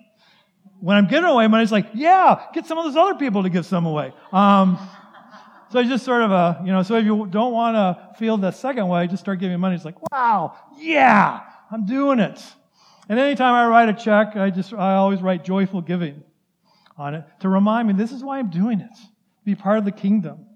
When 0.80 0.96
I'm 0.96 1.07
giving 1.07 1.24
away 1.24 1.48
money, 1.48 1.62
it's 1.62 1.72
like, 1.72 1.88
yeah, 1.94 2.46
get 2.52 2.66
some 2.66 2.78
of 2.78 2.85
those 2.85 2.96
other 2.96 3.14
people 3.14 3.42
to 3.42 3.48
give 3.48 3.64
some 3.64 3.87
away. 3.87 4.12
Um, 4.33 4.78
so 5.70 5.78
it's 5.80 5.88
just 5.88 6.04
sort 6.04 6.22
of 6.22 6.30
a, 6.30 6.61
you 6.64 6.70
know, 6.70 6.83
so 6.83 6.96
if 6.96 7.04
you 7.04 7.26
don't 7.26 7.52
want 7.52 7.74
to 7.74 8.16
feel 8.18 8.37
the 8.37 8.50
second 8.50 8.87
way, 8.88 9.07
just 9.07 9.22
start 9.22 9.40
giving 9.40 9.59
money. 9.59 9.74
It's 9.74 9.85
like, 9.85 9.96
wow, 10.12 10.57
yeah, 10.76 11.40
I'm 11.70 11.87
doing 11.87 12.20
it. 12.20 12.40
And 13.09 13.18
anytime 13.18 13.54
I 13.54 13.66
write 13.66 13.88
a 13.88 13.94
check, 13.94 14.37
I 14.37 14.50
just, 14.50 14.72
I 14.72 14.96
always 14.96 15.20
write 15.20 15.44
joyful 15.44 15.80
giving 15.80 16.22
on 16.96 17.14
it 17.14 17.24
to 17.40 17.48
remind 17.48 17.88
me 17.88 17.94
this 17.94 18.12
is 18.12 18.22
why 18.22 18.38
I'm 18.38 18.50
doing 18.50 18.80
it 18.80 18.96
be 19.44 19.54
part 19.54 19.78
of 19.78 19.85
the 19.85 19.92
kingdom. 19.92 20.46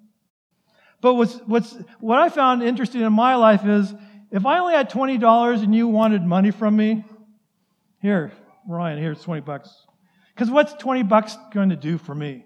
But 1.01 1.15
what's, 1.15 1.37
what's, 1.47 1.73
what 2.01 2.19
I 2.19 2.29
found 2.29 2.63
interesting 2.63 3.03
in 3.03 3.13
my 3.13 3.37
life 3.37 3.65
is 3.65 3.95
if 4.31 4.45
I 4.45 4.59
only 4.59 4.75
had 4.75 4.91
$20 4.91 5.63
and 5.63 5.75
you 5.75 5.89
wanted 5.89 6.23
money 6.23 6.51
from 6.51 6.77
me, 6.77 7.05
here, 8.01 8.33
Ryan, 8.69 8.99
here's 8.99 9.23
20 9.23 9.41
bucks. 9.43 9.71
Because 10.35 10.51
what's 10.51 10.75
20 10.75 11.03
bucks 11.05 11.37
going 11.53 11.71
to 11.71 11.77
do 11.77 11.99
for 11.99 12.15
me? 12.15 12.45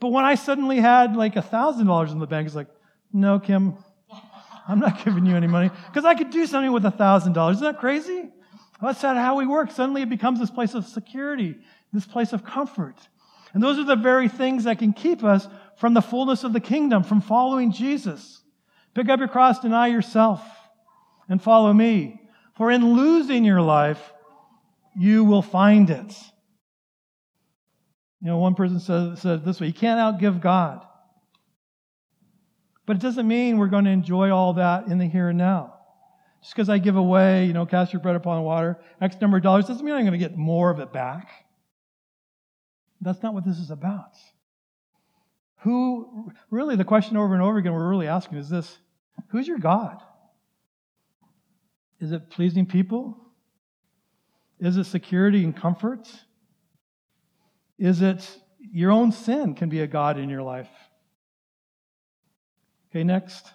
But 0.00 0.08
when 0.08 0.24
I 0.24 0.34
suddenly 0.34 0.78
had 0.78 1.16
like 1.16 1.34
$1,000 1.34 2.12
in 2.12 2.18
the 2.18 2.26
bank, 2.26 2.46
it's 2.46 2.56
like, 2.56 2.68
no, 3.12 3.38
Kim, 3.38 3.76
I'm 4.68 4.80
not 4.80 5.02
giving 5.04 5.26
you 5.26 5.36
any 5.36 5.46
money 5.46 5.70
because 5.88 6.04
I 6.04 6.14
could 6.14 6.30
do 6.30 6.46
something 6.46 6.72
with 6.72 6.82
$1,000. 6.82 7.52
Isn't 7.52 7.62
that 7.62 7.78
crazy? 7.78 8.30
That's 8.80 9.00
how 9.00 9.36
we 9.36 9.46
work. 9.46 9.70
Suddenly 9.70 10.02
it 10.02 10.10
becomes 10.10 10.38
this 10.38 10.50
place 10.50 10.74
of 10.74 10.84
security, 10.86 11.56
this 11.92 12.06
place 12.06 12.32
of 12.32 12.44
comfort. 12.44 12.96
And 13.56 13.64
those 13.64 13.78
are 13.78 13.84
the 13.84 13.96
very 13.96 14.28
things 14.28 14.64
that 14.64 14.78
can 14.78 14.92
keep 14.92 15.24
us 15.24 15.48
from 15.78 15.94
the 15.94 16.02
fullness 16.02 16.44
of 16.44 16.52
the 16.52 16.60
kingdom, 16.60 17.02
from 17.02 17.22
following 17.22 17.72
Jesus. 17.72 18.42
Pick 18.94 19.08
up 19.08 19.18
your 19.18 19.28
cross, 19.28 19.60
deny 19.60 19.86
yourself, 19.86 20.42
and 21.26 21.42
follow 21.42 21.72
me. 21.72 22.20
For 22.58 22.70
in 22.70 22.92
losing 22.92 23.46
your 23.46 23.62
life, 23.62 24.12
you 24.94 25.24
will 25.24 25.40
find 25.40 25.88
it. 25.88 26.14
You 28.20 28.26
know, 28.26 28.36
one 28.36 28.56
person 28.56 28.78
said, 28.78 29.16
said 29.16 29.42
this 29.42 29.58
way 29.58 29.68
you 29.68 29.72
can't 29.72 30.20
outgive 30.20 30.42
God. 30.42 30.84
But 32.84 32.96
it 32.96 33.00
doesn't 33.00 33.26
mean 33.26 33.56
we're 33.56 33.68
going 33.68 33.86
to 33.86 33.90
enjoy 33.90 34.30
all 34.30 34.52
that 34.52 34.88
in 34.88 34.98
the 34.98 35.06
here 35.06 35.30
and 35.30 35.38
now. 35.38 35.78
Just 36.42 36.54
because 36.54 36.68
I 36.68 36.76
give 36.76 36.96
away, 36.96 37.46
you 37.46 37.54
know, 37.54 37.64
cast 37.64 37.94
your 37.94 38.02
bread 38.02 38.16
upon 38.16 38.36
the 38.36 38.42
water, 38.42 38.78
X 39.00 39.16
number 39.18 39.38
of 39.38 39.42
dollars, 39.42 39.64
doesn't 39.64 39.82
mean 39.82 39.94
I'm 39.94 40.04
going 40.04 40.12
to 40.12 40.18
get 40.18 40.36
more 40.36 40.68
of 40.68 40.78
it 40.78 40.92
back. 40.92 41.45
That's 43.06 43.22
not 43.22 43.34
what 43.34 43.44
this 43.44 43.58
is 43.60 43.70
about. 43.70 44.16
Who, 45.60 46.32
really, 46.50 46.74
the 46.74 46.84
question 46.84 47.16
over 47.16 47.34
and 47.34 47.42
over 47.42 47.56
again 47.56 47.72
we're 47.72 47.88
really 47.88 48.08
asking 48.08 48.38
is 48.38 48.50
this 48.50 48.78
Who's 49.28 49.46
your 49.46 49.58
God? 49.58 50.02
Is 52.00 52.10
it 52.10 52.30
pleasing 52.30 52.66
people? 52.66 53.16
Is 54.58 54.76
it 54.76 54.84
security 54.84 55.44
and 55.44 55.56
comfort? 55.56 56.08
Is 57.78 58.02
it 58.02 58.28
your 58.58 58.90
own 58.90 59.12
sin 59.12 59.54
can 59.54 59.68
be 59.68 59.82
a 59.82 59.86
God 59.86 60.18
in 60.18 60.28
your 60.28 60.42
life? 60.42 60.68
Okay, 62.90 63.04
next. 63.04 63.46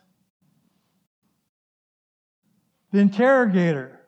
The 2.94 3.00
interrogator. 3.00 4.00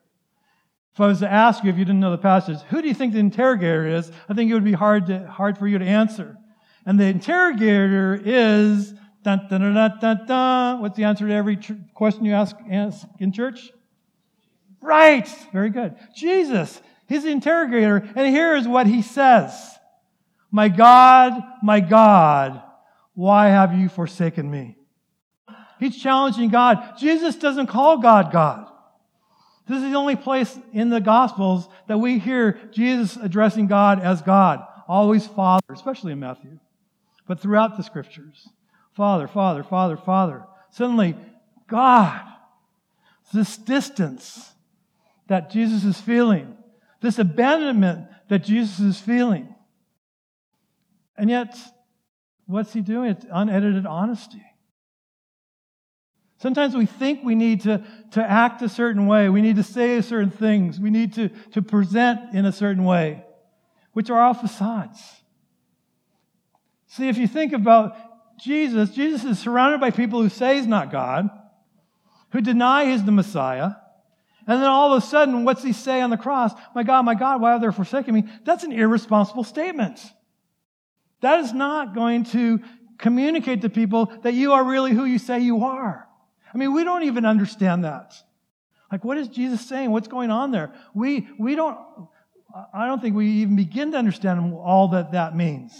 If 0.93 1.01
I 1.01 1.07
was 1.07 1.19
to 1.21 1.31
ask 1.31 1.63
you, 1.63 1.71
if 1.71 1.77
you 1.77 1.85
didn't 1.85 2.01
know 2.01 2.11
the 2.11 2.19
passage, 2.19 2.59
who 2.69 2.81
do 2.81 2.87
you 2.87 2.93
think 2.93 3.13
the 3.13 3.19
interrogator 3.19 3.87
is? 3.87 4.11
I 4.29 4.35
think 4.35 4.51
it 4.51 4.53
would 4.53 4.63
be 4.63 4.73
hard, 4.73 5.07
to, 5.07 5.27
hard 5.27 5.57
for 5.57 5.67
you 5.67 5.79
to 5.79 5.85
answer. 5.85 6.37
And 6.85 6.99
the 6.99 7.05
interrogator 7.05 8.21
is, 8.23 8.93
dun, 9.23 9.47
dun, 9.49 9.73
dun, 9.73 9.99
dun, 9.99 10.25
dun, 10.27 10.81
what's 10.81 10.95
the 10.95 11.05
answer 11.05 11.27
to 11.27 11.33
every 11.33 11.57
question 11.95 12.25
you 12.25 12.33
ask, 12.33 12.55
ask 12.69 13.07
in 13.17 13.31
church? 13.31 13.71
Right. 14.81 15.27
Very 15.51 15.71
good. 15.71 15.95
Jesus. 16.15 16.79
He's 17.07 17.23
the 17.23 17.31
interrogator. 17.31 18.07
And 18.15 18.27
here 18.27 18.55
is 18.55 18.67
what 18.67 18.85
he 18.85 19.01
says. 19.01 19.51
My 20.51 20.69
God, 20.69 21.41
my 21.63 21.79
God, 21.79 22.61
why 23.15 23.47
have 23.47 23.73
you 23.73 23.89
forsaken 23.89 24.49
me? 24.49 24.77
He's 25.79 25.97
challenging 25.97 26.49
God. 26.49 26.97
Jesus 26.99 27.35
doesn't 27.35 27.67
call 27.67 27.97
God 27.97 28.31
God. 28.31 28.69
This 29.67 29.77
is 29.77 29.91
the 29.91 29.97
only 29.97 30.15
place 30.15 30.57
in 30.73 30.89
the 30.89 30.99
Gospels 30.99 31.69
that 31.87 31.97
we 31.97 32.19
hear 32.19 32.59
Jesus 32.71 33.15
addressing 33.15 33.67
God 33.67 34.01
as 34.01 34.21
God, 34.21 34.65
always 34.87 35.25
Father, 35.25 35.63
especially 35.69 36.11
in 36.11 36.19
Matthew, 36.19 36.59
but 37.27 37.39
throughout 37.39 37.77
the 37.77 37.83
Scriptures. 37.83 38.49
Father, 38.93 39.27
Father, 39.27 39.63
Father, 39.63 39.95
Father. 39.95 40.43
Suddenly, 40.71 41.15
God, 41.67 42.21
this 43.33 43.57
distance 43.57 44.51
that 45.27 45.49
Jesus 45.49 45.85
is 45.85 45.99
feeling, 45.99 46.57
this 47.01 47.17
abandonment 47.17 48.07
that 48.27 48.39
Jesus 48.39 48.79
is 48.79 48.99
feeling. 48.99 49.53
And 51.17 51.29
yet, 51.29 51.57
what's 52.45 52.73
he 52.73 52.81
doing? 52.81 53.11
It's 53.11 53.25
unedited 53.31 53.85
honesty. 53.85 54.43
Sometimes 56.43 56.75
we 56.75 56.85
think 56.85 57.23
we 57.23 57.35
need 57.35 57.61
to, 57.61 57.81
to 58.11 58.21
act 58.21 58.61
a 58.63 58.67
certain 58.67 59.07
way. 59.07 59.29
We 59.29 59.41
need 59.41 59.55
to 59.55 59.63
say 59.63 60.01
certain 60.01 60.29
things. 60.29 60.77
We 60.77 60.89
need 60.89 61.13
to, 61.13 61.29
to 61.53 61.61
present 61.61 62.35
in 62.35 62.43
a 62.43 62.51
certain 62.51 62.83
way, 62.83 63.23
which 63.93 64.09
are 64.09 64.19
all 64.19 64.33
facades. 64.33 64.99
See, 66.87 67.07
if 67.07 67.17
you 67.17 67.29
think 67.29 67.53
about 67.53 67.95
Jesus, 68.37 68.89
Jesus 68.89 69.23
is 69.23 69.39
surrounded 69.39 69.79
by 69.79 69.91
people 69.91 70.21
who 70.21 70.27
say 70.27 70.57
he's 70.57 70.67
not 70.67 70.91
God, 70.91 71.29
who 72.33 72.41
deny 72.41 72.91
he's 72.91 73.05
the 73.05 73.13
Messiah. 73.13 73.75
And 74.45 74.61
then 74.61 74.67
all 74.67 74.93
of 74.93 75.01
a 75.01 75.05
sudden, 75.05 75.45
what's 75.45 75.63
he 75.63 75.71
say 75.71 76.01
on 76.01 76.09
the 76.09 76.17
cross? 76.17 76.51
My 76.75 76.83
God, 76.83 77.05
my 77.05 77.15
God, 77.15 77.39
why 77.39 77.53
have 77.53 77.61
they 77.61 77.71
forsaken 77.71 78.13
me? 78.13 78.25
That's 78.43 78.65
an 78.65 78.73
irresponsible 78.73 79.45
statement. 79.45 80.01
That 81.21 81.39
is 81.39 81.53
not 81.53 81.95
going 81.95 82.25
to 82.25 82.59
communicate 82.97 83.61
to 83.61 83.69
people 83.69 84.11
that 84.23 84.33
you 84.33 84.51
are 84.51 84.65
really 84.65 84.91
who 84.91 85.05
you 85.05 85.19
say 85.19 85.39
you 85.39 85.63
are. 85.63 86.09
I 86.53 86.57
mean, 86.57 86.73
we 86.73 86.83
don't 86.83 87.03
even 87.03 87.25
understand 87.25 87.83
that. 87.83 88.13
Like, 88.91 89.03
what 89.03 89.17
is 89.17 89.27
Jesus 89.27 89.67
saying? 89.67 89.89
What's 89.89 90.07
going 90.07 90.29
on 90.29 90.51
there? 90.51 90.73
We, 90.93 91.27
we 91.39 91.55
don't, 91.55 91.77
I 92.73 92.85
don't 92.85 93.01
think 93.01 93.15
we 93.15 93.27
even 93.27 93.55
begin 93.55 93.91
to 93.93 93.97
understand 93.97 94.53
all 94.53 94.89
that 94.89 95.13
that 95.13 95.35
means, 95.35 95.73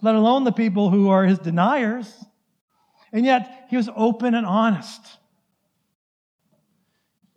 let 0.00 0.14
alone 0.14 0.44
the 0.44 0.52
people 0.52 0.88
who 0.90 1.10
are 1.10 1.24
his 1.24 1.38
deniers. 1.38 2.12
And 3.12 3.24
yet, 3.24 3.66
he 3.68 3.76
was 3.76 3.88
open 3.94 4.34
and 4.34 4.46
honest. 4.46 5.00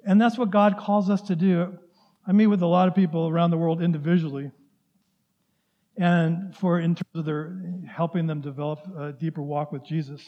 And 0.05 0.19
that's 0.19 0.37
what 0.37 0.49
God 0.49 0.77
calls 0.77 1.09
us 1.09 1.21
to 1.23 1.35
do. 1.35 1.77
I 2.25 2.31
meet 2.31 2.47
with 2.47 2.61
a 2.61 2.67
lot 2.67 2.87
of 2.87 2.95
people 2.95 3.27
around 3.27 3.51
the 3.51 3.57
world 3.57 3.81
individually 3.81 4.51
and 5.97 6.55
for 6.55 6.79
in 6.79 6.95
terms 6.95 7.15
of 7.15 7.25
their 7.25 7.61
helping 7.87 8.27
them 8.27 8.41
develop 8.41 8.79
a 8.97 9.11
deeper 9.11 9.41
walk 9.41 9.71
with 9.71 9.83
Jesus. 9.83 10.21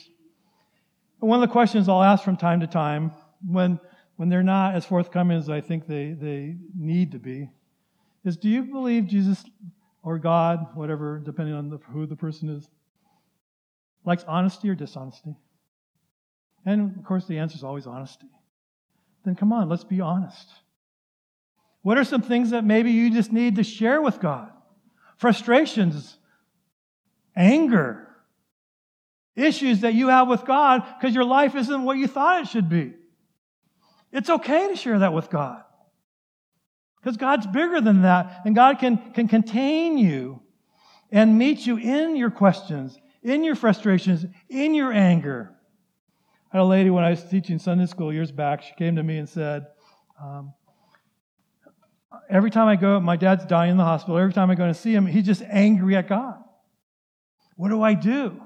And 1.24 1.30
one 1.30 1.42
of 1.42 1.48
the 1.48 1.54
questions 1.54 1.88
I'll 1.88 2.04
ask 2.04 2.22
from 2.22 2.36
time 2.36 2.60
to 2.60 2.68
time 2.68 3.14
when 3.48 3.80
when 4.18 4.28
they're 4.28 4.44
not 4.44 4.76
as 4.76 4.86
forthcoming 4.86 5.38
as 5.38 5.50
I 5.50 5.62
think 5.62 5.88
they, 5.88 6.12
they 6.12 6.58
need 6.78 7.14
to 7.14 7.18
be 7.18 7.50
is 8.26 8.36
do 8.36 8.50
you 8.50 8.64
believe 8.64 9.08
Jesus 9.08 9.46
or 10.04 10.20
God, 10.20 10.68
whatever, 10.76 11.22
depending 11.24 11.56
on 11.56 11.70
the, 11.70 11.78
who 11.78 12.06
the 12.06 12.18
person 12.18 12.50
is, 12.50 12.70
likes 14.04 14.26
honesty 14.28 14.70
or 14.70 14.76
dishonesty? 14.76 15.38
And 16.66 16.98
of 16.98 17.06
course, 17.06 17.26
the 17.26 17.38
answer 17.38 17.56
is 17.56 17.64
always 17.64 17.88
honesty. 17.88 18.28
Then 19.24 19.36
come 19.36 19.54
on, 19.54 19.70
let's 19.70 19.86
be 19.86 20.02
honest. 20.02 20.50
What 21.84 21.98
are 21.98 22.04
some 22.04 22.22
things 22.22 22.50
that 22.50 22.66
maybe 22.66 22.92
you 22.92 23.10
just 23.12 23.32
need 23.32 23.56
to 23.56 23.64
share 23.64 24.02
with 24.02 24.20
God? 24.20 24.52
frustrations, 25.16 26.18
anger, 27.34 28.10
issues 29.36 29.82
that 29.82 29.94
you 29.94 30.10
have 30.10 30.28
with 30.28 30.46
God 30.46 30.84
because 31.00 31.16
your 31.16 31.24
life 31.24 31.56
isn't 31.56 31.84
what 31.84 31.98
you 31.98 32.08
thought 32.08 32.42
it 32.42 32.48
should 32.48 32.70
be. 32.70 32.94
It's 34.12 34.30
okay 34.30 34.68
to 34.68 34.76
share 34.76 35.00
that 35.00 35.14
with 35.14 35.30
God. 35.30 35.64
Because 37.02 37.18
God's 37.18 37.48
bigger 37.48 37.82
than 37.82 38.04
that, 38.04 38.42
and 38.46 38.56
God 38.56 38.80
can, 38.80 39.12
can 39.14 39.28
contain 39.28 39.98
you 39.98 40.42
and 41.12 41.38
meet 41.38 41.66
you 41.66 41.78
in 41.78 42.16
your 42.16 42.32
questions, 42.32 42.98
in 43.22 43.44
your 43.44 43.56
frustrations, 43.56 44.26
in 44.50 44.74
your 44.74 44.94
anger. 44.94 45.54
I 46.52 46.58
had 46.58 46.64
a 46.64 46.66
lady 46.66 46.90
when 46.90 47.04
I 47.04 47.10
was 47.10 47.24
teaching 47.24 47.60
Sunday 47.60 47.88
school 47.88 48.14
years 48.14 48.32
back, 48.32 48.62
she 48.62 48.74
came 48.76 48.96
to 48.96 49.04
me 49.04 49.18
and 49.18 49.28
said, 49.28 49.66
um, 50.22 50.54
every 52.30 52.52
time 52.52 52.68
I 52.68 52.76
go, 52.76 53.00
my 53.00 53.16
dad's 53.16 53.46
dying 53.46 53.72
in 53.72 53.78
the 53.78 53.84
hospital. 53.84 54.18
Every 54.18 54.34
time 54.34 54.50
I 54.50 54.56
go 54.56 54.68
to 54.68 54.74
see 54.74 54.94
him, 54.94 55.06
he's 55.06 55.26
just 55.26 55.42
angry 55.50 55.96
at 55.96 56.08
God. 56.08 56.38
What 57.56 57.70
do 57.70 57.82
I 57.82 57.96
do? 57.96 58.40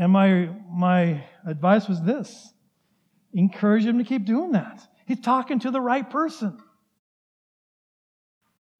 And 0.00 0.12
my, 0.12 0.48
my 0.72 1.22
advice 1.46 1.86
was 1.86 2.00
this 2.00 2.54
encourage 3.34 3.84
him 3.84 3.98
to 3.98 4.04
keep 4.04 4.24
doing 4.24 4.52
that. 4.52 4.80
He's 5.06 5.20
talking 5.20 5.60
to 5.60 5.70
the 5.70 5.80
right 5.80 6.08
person. 6.08 6.58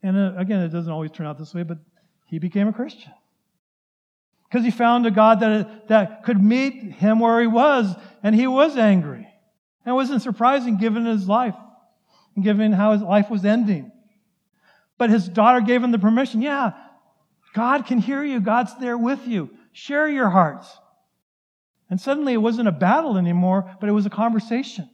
And 0.02 0.16
uh, 0.16 0.32
again, 0.38 0.60
it 0.60 0.70
doesn't 0.70 0.90
always 0.90 1.10
turn 1.10 1.26
out 1.26 1.38
this 1.38 1.54
way, 1.54 1.62
but 1.62 1.78
he 2.26 2.38
became 2.38 2.68
a 2.68 2.72
Christian. 2.72 3.12
Because 4.48 4.64
he 4.64 4.70
found 4.70 5.06
a 5.06 5.10
God 5.10 5.40
that, 5.40 5.88
that 5.88 6.24
could 6.24 6.42
meet 6.42 6.94
him 6.94 7.20
where 7.20 7.40
he 7.40 7.46
was, 7.46 7.94
and 8.22 8.34
he 8.34 8.46
was 8.46 8.76
angry. 8.78 9.28
And 9.84 9.92
it 9.92 9.94
wasn't 9.94 10.22
surprising 10.22 10.78
given 10.78 11.04
his 11.04 11.28
life 11.28 11.54
and 12.34 12.42
given 12.42 12.72
how 12.72 12.92
his 12.92 13.02
life 13.02 13.28
was 13.28 13.44
ending. 13.44 13.92
But 14.96 15.10
his 15.10 15.28
daughter 15.28 15.60
gave 15.60 15.84
him 15.84 15.92
the 15.92 15.98
permission. 15.98 16.40
Yeah, 16.40 16.72
God 17.54 17.84
can 17.84 17.98
hear 17.98 18.24
you. 18.24 18.40
God's 18.40 18.74
there 18.78 18.98
with 18.98 19.26
you. 19.26 19.50
Share 19.72 20.08
your 20.08 20.30
hearts. 20.30 20.79
And 21.90 22.00
suddenly 22.00 22.32
it 22.32 22.38
wasn't 22.38 22.68
a 22.68 22.72
battle 22.72 23.18
anymore, 23.18 23.76
but 23.80 23.88
it 23.88 23.92
was 23.92 24.06
a 24.06 24.10
conversation. 24.10 24.88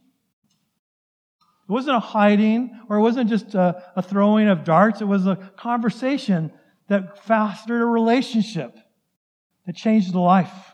It 1.69 1.71
wasn't 1.71 1.97
a 1.97 2.01
hiding 2.01 2.79
or 2.89 2.97
it 2.97 3.01
wasn't 3.01 3.29
just 3.29 3.53
a, 3.53 3.83
a 3.95 4.01
throwing 4.01 4.47
of 4.47 4.63
darts. 4.63 4.99
It 5.01 5.05
was 5.07 5.27
a 5.27 5.35
conversation 5.57 6.51
that 6.87 7.23
fostered 7.25 7.81
a 7.81 7.85
relationship 7.85 8.75
that 9.65 9.75
changed 9.75 10.13
the 10.13 10.19
life. 10.19 10.73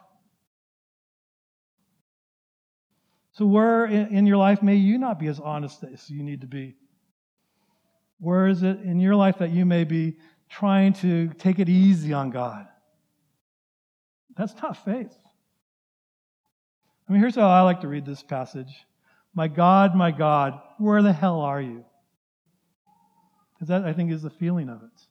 So, 3.34 3.48
where 3.48 3.86
in 3.86 4.28
your 4.28 4.38
life 4.38 4.62
may 4.62 4.76
you 4.76 5.00
not 5.00 5.20
be 5.20 5.26
as 5.26 5.40
honest 5.40 5.84
as 5.84 6.08
you 6.08 6.22
need 6.22 6.42
to 6.42 6.48
be? 6.48 6.76
Where 8.20 8.48
is 8.48 8.62
it 8.62 8.80
in 8.82 9.00
your 9.00 9.16
life 9.16 9.40
that 9.40 9.50
you 9.50 9.66
may 9.66 9.84
be 9.84 10.18
trying 10.50 10.94
to 10.94 11.30
take 11.40 11.58
it 11.58 11.68
easy 11.68 12.14
on 12.14 12.30
God? 12.30 12.68
That's 14.38 14.54
not 14.62 14.86
faith. 14.86 15.18
I 17.08 17.12
mean, 17.12 17.22
here's 17.22 17.36
how 17.36 17.50
I 17.50 17.62
like 17.62 17.82
to 17.82 17.88
read 17.88 18.06
this 18.06 18.24
passage 18.24 18.86
My 19.34 19.48
God, 19.48 19.96
my 19.96 20.12
God, 20.12 20.60
where 20.78 21.02
the 21.02 21.14
hell 21.14 21.42
are 21.42 21.62
you? 21.62 21.84
Because 23.54 23.68
that, 23.70 23.86
I 23.86 23.94
think, 23.94 24.12
is 24.12 24.22
the 24.22 24.30
feeling 24.30 24.70
of 24.70 24.84
it. 24.84 25.02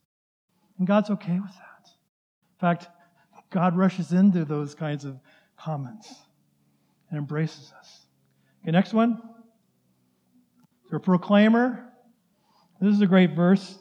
And 0.77 0.87
God's 0.87 1.09
okay 1.11 1.39
with 1.39 1.51
that. 1.51 1.87
In 1.87 2.59
fact, 2.59 2.87
God 3.49 3.77
rushes 3.77 4.11
into 4.11 4.45
those 4.45 4.73
kinds 4.73 5.05
of 5.05 5.19
comments 5.57 6.13
and 7.09 7.19
embraces 7.19 7.71
us. 7.79 8.07
Okay, 8.61 8.71
next 8.71 8.93
one. 8.93 9.21
For 10.89 10.99
proclaimer. 10.99 11.89
This 12.81 12.95
is 12.95 13.01
a 13.01 13.07
great 13.07 13.35
verse, 13.35 13.77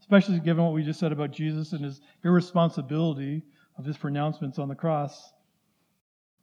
especially 0.00 0.38
given 0.38 0.62
what 0.62 0.72
we 0.72 0.84
just 0.84 1.00
said 1.00 1.10
about 1.10 1.32
Jesus 1.32 1.72
and 1.72 1.84
his 1.84 2.00
irresponsibility 2.24 3.42
of 3.76 3.84
his 3.84 3.96
pronouncements 3.96 4.58
on 4.58 4.68
the 4.68 4.74
cross. 4.74 5.32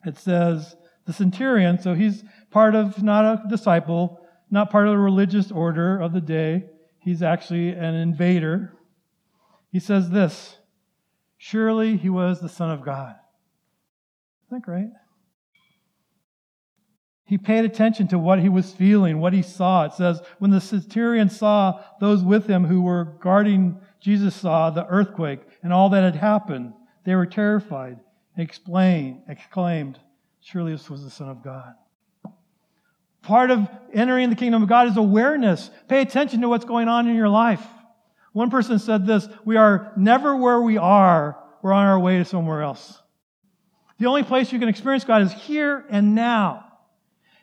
It 0.05 0.17
says, 0.17 0.75
the 1.05 1.13
centurion, 1.13 1.79
so 1.79 1.93
he's 1.93 2.23
part 2.51 2.75
of 2.75 3.03
not 3.03 3.25
a 3.25 3.47
disciple, 3.49 4.19
not 4.49 4.69
part 4.69 4.87
of 4.87 4.93
the 4.93 4.99
religious 4.99 5.51
order 5.51 5.99
of 5.99 6.13
the 6.13 6.21
day. 6.21 6.65
He's 6.99 7.21
actually 7.21 7.69
an 7.69 7.95
invader. 7.95 8.73
He 9.71 9.79
says 9.79 10.09
this 10.09 10.57
Surely 11.37 11.97
he 11.97 12.09
was 12.09 12.39
the 12.39 12.49
Son 12.49 12.71
of 12.71 12.85
God. 12.85 13.15
Isn't 14.47 14.59
that 14.59 14.61
great? 14.61 14.89
He 17.25 17.37
paid 17.37 17.65
attention 17.65 18.07
to 18.09 18.19
what 18.19 18.39
he 18.39 18.49
was 18.49 18.73
feeling, 18.73 19.19
what 19.19 19.33
he 19.33 19.41
saw. 19.41 19.85
It 19.85 19.93
says, 19.93 20.21
when 20.39 20.51
the 20.51 20.61
centurion 20.61 21.29
saw 21.29 21.81
those 21.99 22.21
with 22.21 22.47
him 22.47 22.65
who 22.65 22.81
were 22.81 23.17
guarding 23.21 23.79
Jesus 23.99 24.35
saw 24.35 24.69
the 24.69 24.85
earthquake 24.87 25.39
and 25.63 25.71
all 25.71 25.89
that 25.89 26.03
had 26.03 26.15
happened, 26.15 26.73
they 27.05 27.15
were 27.15 27.25
terrified 27.25 27.99
and 28.35 28.47
exclaimed, 28.47 29.99
Surely 30.43 30.73
this 30.73 30.89
was 30.89 31.03
the 31.03 31.09
Son 31.09 31.29
of 31.29 31.41
God. 31.41 31.73
Part 33.21 33.49
of 33.49 33.69
entering 33.93 34.29
the 34.29 34.35
kingdom 34.35 34.61
of 34.61 34.69
God 34.69 34.89
is 34.89 34.97
awareness. 34.97 35.71
Pay 35.87 36.01
attention 36.01 36.41
to 36.41 36.49
what's 36.49 36.65
going 36.65 36.89
on 36.89 37.07
in 37.07 37.15
your 37.15 37.29
life. 37.29 37.65
One 38.33 38.49
person 38.49 38.77
said 38.79 39.05
this 39.05 39.27
We 39.45 39.55
are 39.55 39.93
never 39.95 40.35
where 40.35 40.61
we 40.61 40.77
are, 40.77 41.37
we're 41.61 41.71
on 41.71 41.85
our 41.85 41.99
way 41.99 42.17
to 42.17 42.25
somewhere 42.25 42.61
else. 42.61 43.01
The 43.99 44.07
only 44.07 44.23
place 44.23 44.51
you 44.51 44.59
can 44.59 44.67
experience 44.67 45.05
God 45.05 45.21
is 45.21 45.31
here 45.31 45.85
and 45.89 46.13
now. 46.13 46.65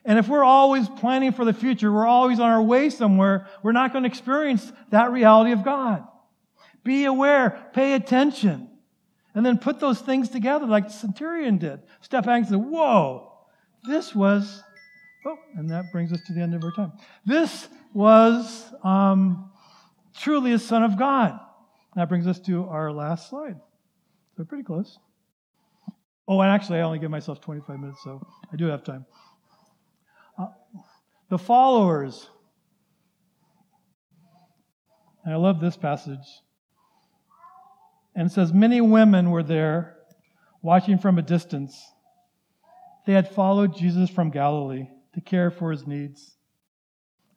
And 0.05 0.19
if 0.19 0.29
we're 0.29 0.45
always 0.45 0.89
planning 0.89 1.33
for 1.33 1.45
the 1.45 1.53
future, 1.53 1.91
we're 1.91 2.07
always 2.07 2.41
on 2.41 2.51
our 2.51 2.63
way 2.63 2.91
somewhere, 2.91 3.47
we're 3.63 3.73
not 3.73 3.93
going 3.93 4.05
to 4.05 4.09
experience 4.09 4.71
that 4.91 5.11
reality 5.11 5.53
of 5.53 5.65
God. 5.65 6.07
Be 6.85 7.05
aware, 7.05 7.71
pay 7.73 7.95
attention, 7.95 8.70
and 9.35 9.45
then 9.45 9.59
put 9.59 9.81
those 9.81 10.01
things 10.01 10.29
together 10.29 10.67
like 10.67 10.87
the 10.89 10.93
centurion 10.93 11.59
did. 11.59 11.81
Step 12.01 12.25
say, 12.25 12.57
Whoa, 12.57 13.33
this 13.85 14.15
was, 14.15 14.63
oh, 15.25 15.39
and 15.57 15.71
that 15.71 15.93
brings 15.93 16.13
us 16.13 16.21
to 16.27 16.33
the 16.33 16.41
end 16.41 16.55
of 16.55 16.63
our 16.65 16.73
time. 16.73 16.93
This 17.25 17.69
was 17.95 18.73
um, 18.83 19.51
truly 20.17 20.53
a 20.53 20.59
Son 20.59 20.83
of 20.83 20.99
God. 20.99 21.39
That 21.97 22.09
brings 22.09 22.27
us 22.27 22.39
to 22.41 22.65
our 22.65 22.93
last 22.93 23.31
slide. 23.31 23.57
So 24.37 24.45
pretty 24.45 24.65
close. 24.65 24.99
Oh, 26.29 26.41
and 26.41 26.51
actually, 26.51 26.79
I 26.79 26.83
only 26.83 27.01
give 27.01 27.11
myself 27.11 27.41
25 27.41 27.81
minutes, 27.81 28.01
so 28.05 28.25
I 28.53 28.57
do 28.57 28.67
have 28.67 28.85
time 28.85 29.05
the 31.31 31.39
followers. 31.39 32.29
And 35.25 35.33
I 35.33 35.37
love 35.37 35.61
this 35.61 35.77
passage. 35.77 36.19
And 38.21 38.29
it 38.29 38.35
says, 38.35 38.53
Many 38.53 38.83
women 38.83 39.31
were 39.31 39.43
there 39.43 39.97
watching 40.61 40.99
from 40.99 41.17
a 41.17 41.23
distance. 41.23 41.83
They 43.07 43.15
had 43.15 43.31
followed 43.31 43.75
Jesus 43.75 44.11
from 44.11 44.29
Galilee 44.29 44.89
to 45.15 45.23
care 45.23 45.51
for 45.51 45.71
his 45.71 45.87
needs. 45.87 46.37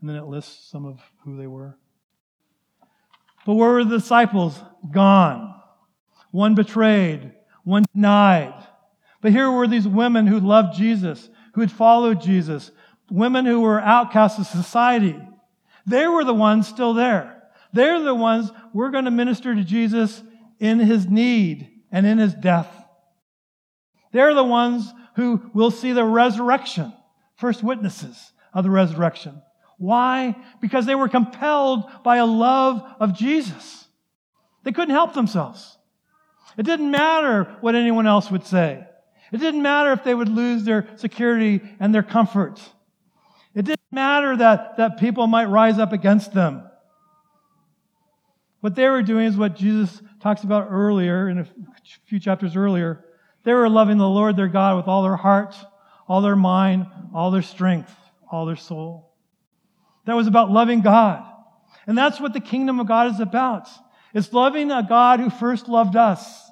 And 0.02 0.10
then 0.10 0.18
it 0.18 0.26
lists 0.26 0.70
some 0.70 0.86
of 0.86 1.00
who 1.24 1.38
they 1.38 1.48
were. 1.48 1.78
But 3.46 3.54
where 3.54 3.70
were 3.70 3.86
the 3.86 4.00
disciples? 4.00 4.60
Gone. 4.92 5.56
one 6.32 6.54
betrayed, 6.54 7.32
one 7.64 7.86
denied. 7.96 8.54
But 9.22 9.32
here 9.32 9.50
were 9.50 9.68
these 9.68 9.88
women 9.88 10.28
who 10.28 10.42
loved 10.42 10.76
Jesus, 10.76 11.30
who 11.54 11.62
had 11.62 11.72
followed 11.72 12.22
Jesus, 12.22 12.72
women 13.10 13.46
who 13.46 13.62
were 13.62 13.80
outcasts 13.80 14.38
of 14.38 14.48
society. 14.48 15.18
They 15.86 16.10
were 16.10 16.26
the 16.26 16.34
ones 16.34 16.68
still 16.68 16.94
there. 16.94 17.42
They're 17.72 18.02
the 18.02 18.14
ones 18.14 18.52
we're 18.74 18.92
going 18.92 19.06
to 19.06 19.12
minister 19.12 19.56
to 19.56 19.64
Jesus 19.64 20.22
in 20.60 20.80
his 20.80 21.08
need 21.08 21.70
and 21.92 22.06
in 22.06 22.18
his 22.18 22.34
death. 22.34 22.70
They're 24.12 24.34
the 24.34 24.44
ones 24.44 24.92
who 25.16 25.50
will 25.54 25.72
see 25.72 25.92
the 25.92 26.06
resurrection, 26.06 26.94
first 27.36 27.64
witnesses 27.64 28.32
of 28.54 28.64
the 28.64 28.70
resurrection. 28.70 29.42
Why? 29.78 30.36
Because 30.62 30.86
they 30.86 30.96
were 30.96 31.10
compelled 31.10 31.86
by 32.04 32.18
a 32.18 32.26
love 32.26 32.84
of 33.00 33.18
Jesus. 33.18 33.86
They 34.64 34.72
couldn't 34.72 34.96
help 34.96 35.14
themselves. 35.14 35.78
It 36.58 36.64
didn't 36.64 36.92
matter 36.92 37.56
what 37.62 37.76
anyone 37.76 38.08
else 38.08 38.30
would 38.30 38.46
say. 38.46 38.86
It 39.32 39.38
didn't 39.40 39.64
matter 39.64 39.92
if 39.92 40.04
they 40.04 40.14
would 40.14 40.30
lose 40.30 40.64
their 40.64 40.88
security 40.96 41.62
and 41.80 41.94
their 41.94 42.04
comfort. 42.04 42.62
It 43.56 43.66
didn't 43.66 43.82
matter 43.92 44.38
that, 44.38 44.78
that 44.78 45.00
people 45.00 45.26
might 45.28 45.46
rise 45.46 45.80
up 45.80 45.92
against 45.92 46.34
them. 46.34 46.70
What 48.64 48.76
they 48.76 48.88
were 48.88 49.02
doing 49.02 49.26
is 49.26 49.36
what 49.36 49.58
Jesus 49.58 50.02
talks 50.22 50.44
about 50.44 50.70
earlier, 50.72 51.28
in 51.28 51.40
a 51.40 51.48
few 52.06 52.18
chapters 52.18 52.56
earlier. 52.56 53.04
They 53.44 53.52
were 53.52 53.68
loving 53.68 53.98
the 53.98 54.08
Lord 54.08 54.38
their 54.38 54.48
God 54.48 54.78
with 54.78 54.88
all 54.88 55.04
their 55.04 55.18
heart, 55.18 55.54
all 56.08 56.22
their 56.22 56.38
mind, 56.38 56.88
all 57.14 57.30
their 57.30 57.42
strength, 57.42 57.94
all 58.32 58.46
their 58.46 58.56
soul. 58.56 59.12
That 60.06 60.16
was 60.16 60.28
about 60.28 60.50
loving 60.50 60.80
God. 60.80 61.26
And 61.88 61.98
that's 61.98 62.22
what 62.22 62.32
the 62.32 62.40
kingdom 62.40 62.80
of 62.80 62.88
God 62.88 63.12
is 63.12 63.20
about. 63.20 63.68
It's 64.14 64.32
loving 64.32 64.72
a 64.72 64.82
God 64.82 65.20
who 65.20 65.30
first 65.30 65.68
loved 65.68 65.98
us. 65.98 66.50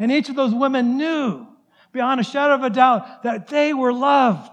And 0.00 0.10
each 0.10 0.30
of 0.30 0.34
those 0.34 0.52
women 0.52 0.96
knew 0.96 1.46
beyond 1.92 2.20
a 2.20 2.24
shadow 2.24 2.56
of 2.56 2.64
a 2.64 2.70
doubt 2.70 3.22
that 3.22 3.46
they 3.46 3.72
were 3.72 3.92
loved. 3.92 4.52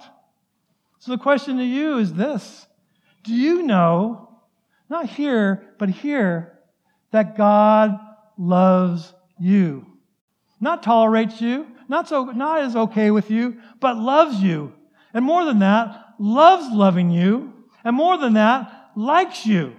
So 1.00 1.10
the 1.10 1.18
question 1.18 1.58
to 1.58 1.66
you 1.66 1.98
is 1.98 2.14
this 2.14 2.68
Do 3.24 3.34
you 3.34 3.64
know, 3.64 4.30
not 4.92 5.10
here, 5.10 5.74
but 5.80 5.90
here, 5.90 6.59
that 7.12 7.38
God 7.38 8.00
loves 8.38 9.14
you? 9.40 9.86
Not 10.60 10.84
tolerates 10.84 11.42
you, 11.42 11.68
not, 11.88 12.08
so, 12.08 12.26
not 12.26 12.66
is 12.66 12.76
okay 12.76 13.12
with 13.12 13.32
you, 13.32 13.58
but 13.80 13.98
loves 13.98 14.42
you. 14.42 14.74
And 15.14 15.26
more 15.26 15.46
than 15.46 15.60
that, 15.60 16.16
loves 16.20 16.68
loving 16.76 17.10
you. 17.10 17.54
And 17.84 17.96
more 17.96 18.18
than 18.18 18.34
that, 18.34 18.92
likes 18.96 19.46
you. 19.46 19.76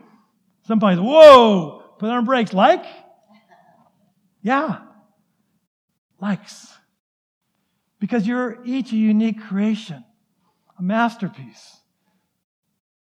Sometimes, 0.66 1.00
whoa, 1.00 1.82
put 1.98 2.10
on 2.10 2.24
brakes. 2.24 2.52
Like? 2.52 2.84
Yeah. 4.42 4.78
Likes. 6.20 6.74
Because 7.98 8.26
you're 8.26 8.58
each 8.64 8.92
a 8.92 8.96
unique 8.96 9.40
creation 9.42 10.04
a 10.80 10.82
masterpiece. 10.82 11.76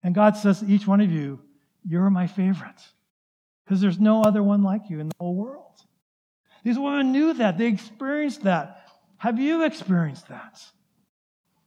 And 0.02 0.14
God 0.14 0.37
says 0.37 0.60
to 0.60 0.66
each 0.66 0.87
one 0.87 1.00
of 1.00 1.10
you, 1.10 1.40
You're 1.84 2.08
my 2.08 2.26
favorite. 2.26 2.80
Because 3.64 3.81
there's 3.81 3.98
no 3.98 4.22
other 4.22 4.42
one 4.42 4.62
like 4.62 4.90
you 4.90 5.00
in 5.00 5.09
the 5.09 5.14
whole 5.18 5.35
world. 5.35 5.72
These 6.64 6.79
women 6.79 7.12
knew 7.12 7.35
that. 7.35 7.59
They 7.59 7.66
experienced 7.66 8.44
that. 8.44 8.88
Have 9.18 9.38
you 9.38 9.64
experienced 9.64 10.29
that? 10.29 10.62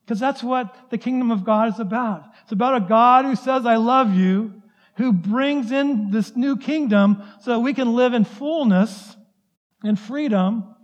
Because 0.05 0.19
that's 0.19 0.41
what 0.41 0.89
the 0.89 0.97
kingdom 0.97 1.31
of 1.31 1.43
God 1.43 1.73
is 1.73 1.79
about. 1.79 2.23
It's 2.43 2.51
about 2.51 2.83
a 2.83 2.85
God 2.85 3.25
who 3.25 3.35
says, 3.35 3.65
I 3.65 3.75
love 3.75 4.13
you, 4.13 4.61
who 4.95 5.11
brings 5.11 5.71
in 5.71 6.11
this 6.11 6.35
new 6.35 6.57
kingdom 6.57 7.23
so 7.41 7.51
that 7.51 7.59
we 7.59 7.73
can 7.73 7.95
live 7.95 8.13
in 8.13 8.25
fullness 8.25 9.15
and 9.83 9.99
freedom 9.99 10.75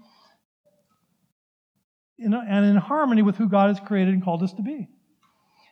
and 2.19 2.65
in 2.65 2.76
harmony 2.76 3.21
with 3.21 3.38
who 3.38 3.49
God 3.49 3.69
has 3.76 3.80
created 3.86 4.13
and 4.13 4.23
called 4.23 4.43
us 4.43 4.54
to 4.54 4.62
be. 4.62 4.88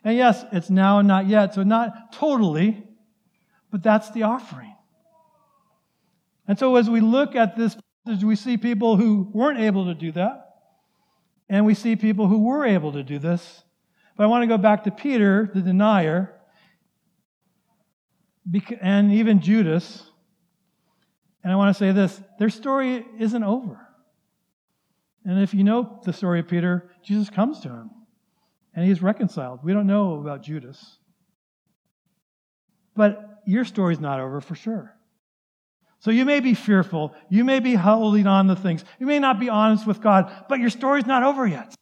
And 0.03 0.17
yes, 0.17 0.43
it's 0.51 0.69
now 0.69 0.99
and 0.99 1.07
not 1.07 1.27
yet, 1.27 1.53
so 1.53 1.63
not 1.63 2.13
totally, 2.13 2.83
but 3.71 3.83
that's 3.83 4.09
the 4.11 4.23
offering. 4.23 4.70
And 6.51 6.59
so 6.59 6.75
as 6.75 6.89
we 6.89 6.99
look 6.99 7.33
at 7.33 7.55
this 7.55 7.77
passage, 8.05 8.25
we 8.25 8.35
see 8.35 8.57
people 8.57 8.97
who 8.97 9.31
weren't 9.31 9.61
able 9.61 9.85
to 9.85 9.93
do 9.93 10.11
that, 10.11 10.49
and 11.47 11.65
we 11.65 11.73
see 11.73 11.95
people 11.95 12.27
who 12.27 12.43
were 12.43 12.65
able 12.65 12.91
to 12.91 13.03
do 13.03 13.19
this. 13.19 13.63
But 14.17 14.25
I 14.25 14.27
want 14.27 14.43
to 14.43 14.47
go 14.47 14.57
back 14.57 14.83
to 14.83 14.91
Peter, 14.91 15.49
the 15.53 15.61
denier, 15.61 16.37
and 18.81 19.13
even 19.13 19.39
Judas. 19.39 20.03
And 21.41 21.53
I 21.53 21.55
want 21.55 21.73
to 21.73 21.79
say 21.79 21.93
this 21.93 22.21
their 22.37 22.49
story 22.49 23.05
isn't 23.17 23.43
over. 23.45 23.79
And 25.23 25.41
if 25.41 25.53
you 25.53 25.63
know 25.63 26.01
the 26.03 26.11
story 26.11 26.41
of 26.41 26.49
Peter, 26.49 26.91
Jesus 27.01 27.29
comes 27.29 27.61
to 27.61 27.69
him 27.69 27.91
and 28.75 28.85
he's 28.85 29.01
reconciled. 29.01 29.61
We 29.63 29.71
don't 29.71 29.87
know 29.87 30.19
about 30.19 30.43
Judas. 30.43 30.97
But 32.93 33.39
your 33.45 33.63
story's 33.63 34.01
not 34.01 34.19
over 34.19 34.41
for 34.41 34.55
sure. 34.55 34.97
So 36.01 36.09
you 36.09 36.25
may 36.25 36.39
be 36.39 36.55
fearful. 36.55 37.13
You 37.29 37.43
may 37.43 37.59
be 37.59 37.75
holding 37.75 38.25
on 38.25 38.47
to 38.47 38.55
things. 38.55 38.83
You 38.99 39.05
may 39.05 39.19
not 39.19 39.39
be 39.39 39.49
honest 39.49 39.85
with 39.85 40.01
God, 40.01 40.31
but 40.49 40.59
your 40.59 40.71
story's 40.71 41.05
not 41.05 41.21
over 41.21 41.45
yet. 41.45 41.75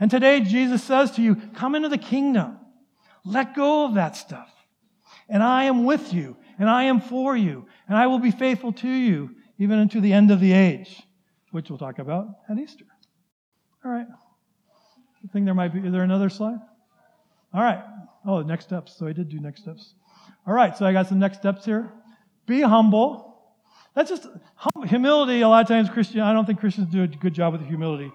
And 0.00 0.10
today, 0.10 0.40
Jesus 0.40 0.82
says 0.82 1.12
to 1.12 1.22
you, 1.22 1.36
Come 1.54 1.74
into 1.74 1.90
the 1.90 1.98
kingdom. 1.98 2.58
Let 3.26 3.54
go 3.54 3.84
of 3.84 3.94
that 3.94 4.16
stuff. 4.16 4.50
And 5.28 5.42
I 5.42 5.64
am 5.64 5.84
with 5.84 6.14
you, 6.14 6.36
and 6.58 6.70
I 6.70 6.84
am 6.84 7.00
for 7.00 7.36
you, 7.36 7.66
and 7.88 7.96
I 7.96 8.06
will 8.06 8.20
be 8.20 8.30
faithful 8.30 8.72
to 8.72 8.88
you, 8.88 9.30
even 9.58 9.78
unto 9.78 10.00
the 10.00 10.12
end 10.12 10.30
of 10.30 10.40
the 10.40 10.52
age, 10.52 11.02
which 11.50 11.68
we'll 11.68 11.78
talk 11.78 11.98
about 11.98 12.28
at 12.48 12.58
Easter. 12.58 12.86
All 13.84 13.90
right. 13.90 14.06
I 14.08 15.32
think 15.32 15.44
there 15.44 15.54
might 15.54 15.74
be, 15.74 15.80
is 15.80 15.92
there 15.92 16.02
another 16.02 16.30
slide? 16.30 16.58
All 17.52 17.62
right. 17.62 17.82
Oh, 18.26 18.40
next 18.42 18.64
steps. 18.64 18.96
So 18.96 19.06
I 19.06 19.12
did 19.12 19.28
do 19.28 19.40
next 19.40 19.62
steps. 19.62 19.94
All 20.46 20.54
right. 20.54 20.76
So 20.76 20.86
I 20.86 20.92
got 20.92 21.08
some 21.08 21.18
next 21.18 21.38
steps 21.38 21.64
here. 21.64 21.92
Be 22.46 22.62
humble. 22.62 23.26
That's 23.94 24.10
just 24.10 24.26
humility. 24.86 25.40
A 25.40 25.48
lot 25.48 25.62
of 25.62 25.68
times, 25.68 25.88
Christian, 25.88 26.20
I 26.20 26.32
don't 26.32 26.44
think 26.44 26.60
Christians 26.60 26.88
do 26.90 27.02
a 27.02 27.06
good 27.06 27.34
job 27.34 27.52
with 27.52 27.66
humility. 27.66 28.12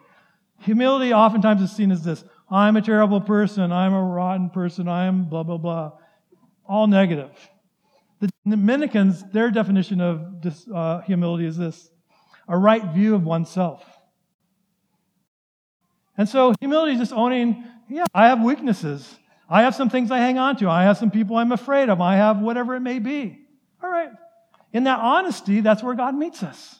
Humility 0.59 1.13
oftentimes 1.13 1.61
is 1.61 1.71
seen 1.71 1.91
as 1.91 2.03
this 2.03 2.23
I'm 2.49 2.75
a 2.75 2.81
terrible 2.81 3.21
person. 3.21 3.71
I'm 3.71 3.93
a 3.93 4.03
rotten 4.03 4.49
person. 4.49 4.87
I'm 4.87 5.25
blah, 5.25 5.43
blah, 5.43 5.57
blah. 5.57 5.93
All 6.67 6.87
negative. 6.87 7.31
The 8.19 8.29
Dominicans, 8.47 9.23
their 9.31 9.49
definition 9.49 9.99
of 9.99 10.41
this, 10.41 10.67
uh, 10.73 11.01
humility 11.01 11.45
is 11.45 11.57
this 11.57 11.89
a 12.47 12.57
right 12.57 12.83
view 12.83 13.15
of 13.15 13.23
oneself. 13.23 13.83
And 16.17 16.29
so 16.29 16.53
humility 16.59 16.93
is 16.93 16.99
just 16.99 17.13
owning, 17.13 17.63
yeah, 17.89 18.05
I 18.13 18.27
have 18.27 18.41
weaknesses. 18.41 19.17
I 19.49 19.63
have 19.63 19.73
some 19.73 19.89
things 19.89 20.11
I 20.11 20.19
hang 20.19 20.37
on 20.37 20.57
to. 20.57 20.69
I 20.69 20.83
have 20.83 20.97
some 20.97 21.09
people 21.09 21.37
I'm 21.37 21.51
afraid 21.51 21.89
of. 21.89 21.99
I 21.99 22.17
have 22.17 22.39
whatever 22.39 22.75
it 22.75 22.81
may 22.81 22.99
be. 22.99 23.40
All 23.83 23.89
right. 23.89 24.11
In 24.73 24.85
that 24.85 24.99
honesty, 24.99 25.61
that's 25.61 25.83
where 25.83 25.95
God 25.95 26.15
meets 26.15 26.43
us. 26.43 26.79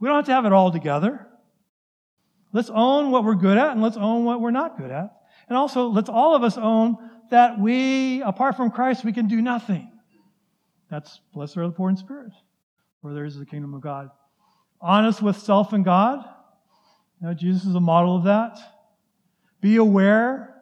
We 0.00 0.08
don't 0.08 0.16
have 0.16 0.26
to 0.26 0.32
have 0.32 0.44
it 0.44 0.52
all 0.52 0.70
together. 0.70 1.26
Let's 2.52 2.70
own 2.70 3.10
what 3.10 3.24
we're 3.24 3.34
good 3.34 3.56
at 3.56 3.72
and 3.72 3.82
let's 3.82 3.96
own 3.96 4.24
what 4.24 4.40
we're 4.40 4.50
not 4.50 4.78
good 4.78 4.90
at. 4.90 5.16
And 5.48 5.56
also, 5.56 5.88
let's 5.88 6.08
all 6.08 6.34
of 6.34 6.42
us 6.42 6.56
own 6.56 6.96
that 7.30 7.58
we, 7.58 8.22
apart 8.22 8.56
from 8.56 8.70
Christ, 8.70 9.04
we 9.04 9.12
can 9.12 9.28
do 9.28 9.40
nothing. 9.40 9.90
That's 10.90 11.20
blessed 11.32 11.56
are 11.56 11.66
the 11.66 11.72
poor 11.72 11.90
in 11.90 11.96
spirit, 11.96 12.32
for 13.00 13.14
there 13.14 13.24
is 13.24 13.38
the 13.38 13.46
kingdom 13.46 13.74
of 13.74 13.80
God. 13.80 14.10
Honest 14.80 15.22
with 15.22 15.38
self 15.38 15.72
and 15.72 15.84
God. 15.84 16.24
Jesus 17.36 17.64
is 17.64 17.74
a 17.74 17.80
model 17.80 18.16
of 18.16 18.24
that. 18.24 18.58
Be 19.60 19.76
aware. 19.76 20.54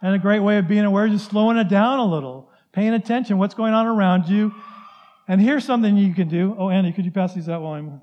And 0.00 0.14
a 0.14 0.18
great 0.18 0.40
way 0.40 0.58
of 0.58 0.68
being 0.68 0.84
aware 0.84 1.06
is 1.06 1.12
just 1.12 1.30
slowing 1.30 1.56
it 1.56 1.68
down 1.68 1.98
a 1.98 2.04
little, 2.04 2.45
paying 2.76 2.92
attention 2.92 3.38
what's 3.38 3.54
going 3.54 3.72
on 3.72 3.86
around 3.86 4.28
you. 4.28 4.54
And 5.26 5.40
here's 5.40 5.64
something 5.64 5.96
you 5.96 6.12
can 6.12 6.28
do. 6.28 6.54
Oh, 6.58 6.68
Andy, 6.68 6.92
could 6.92 7.06
you 7.06 7.10
pass 7.10 7.34
these 7.34 7.48
out 7.48 7.62
while 7.62 7.72
I'm 7.72 8.02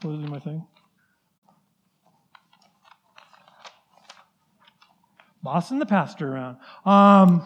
closing 0.00 0.30
my 0.30 0.38
thing? 0.38 0.64
Bossing 5.42 5.78
the 5.78 5.84
pastor 5.84 6.32
around. 6.32 6.56
Um, 6.86 7.44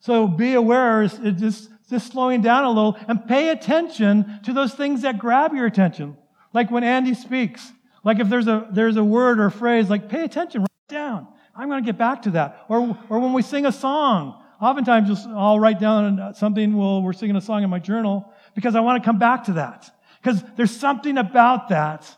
so 0.00 0.26
be 0.26 0.54
aware, 0.54 1.02
it's 1.02 1.18
just, 1.18 1.68
just 1.90 2.10
slowing 2.10 2.40
down 2.40 2.64
a 2.64 2.68
little 2.70 2.96
and 3.08 3.28
pay 3.28 3.50
attention 3.50 4.40
to 4.44 4.54
those 4.54 4.72
things 4.72 5.02
that 5.02 5.18
grab 5.18 5.52
your 5.52 5.66
attention. 5.66 6.16
Like 6.54 6.70
when 6.70 6.82
Andy 6.82 7.12
speaks, 7.12 7.70
like 8.04 8.20
if 8.20 8.30
there's 8.30 8.46
a, 8.46 8.68
there's 8.72 8.96
a 8.96 9.04
word 9.04 9.38
or 9.38 9.50
phrase, 9.50 9.90
like 9.90 10.08
pay 10.08 10.24
attention, 10.24 10.62
write 10.62 10.70
it 10.88 10.92
down. 10.94 11.28
I'm 11.54 11.68
going 11.68 11.84
to 11.84 11.86
get 11.86 11.98
back 11.98 12.22
to 12.22 12.30
that. 12.30 12.64
Or, 12.70 12.98
or 13.10 13.18
when 13.18 13.34
we 13.34 13.42
sing 13.42 13.66
a 13.66 13.72
song, 13.72 14.41
oftentimes 14.62 15.26
I'll 15.26 15.58
write 15.58 15.80
down 15.80 16.34
something, 16.34 16.76
well, 16.76 17.02
we're 17.02 17.12
singing 17.12 17.36
a 17.36 17.40
song 17.40 17.64
in 17.64 17.70
my 17.70 17.80
journal 17.80 18.32
because 18.54 18.74
I 18.76 18.80
want 18.80 19.02
to 19.02 19.06
come 19.06 19.18
back 19.18 19.44
to 19.44 19.54
that. 19.54 19.90
Because 20.22 20.42
there's 20.56 20.74
something 20.74 21.18
about 21.18 21.70
that. 21.70 22.08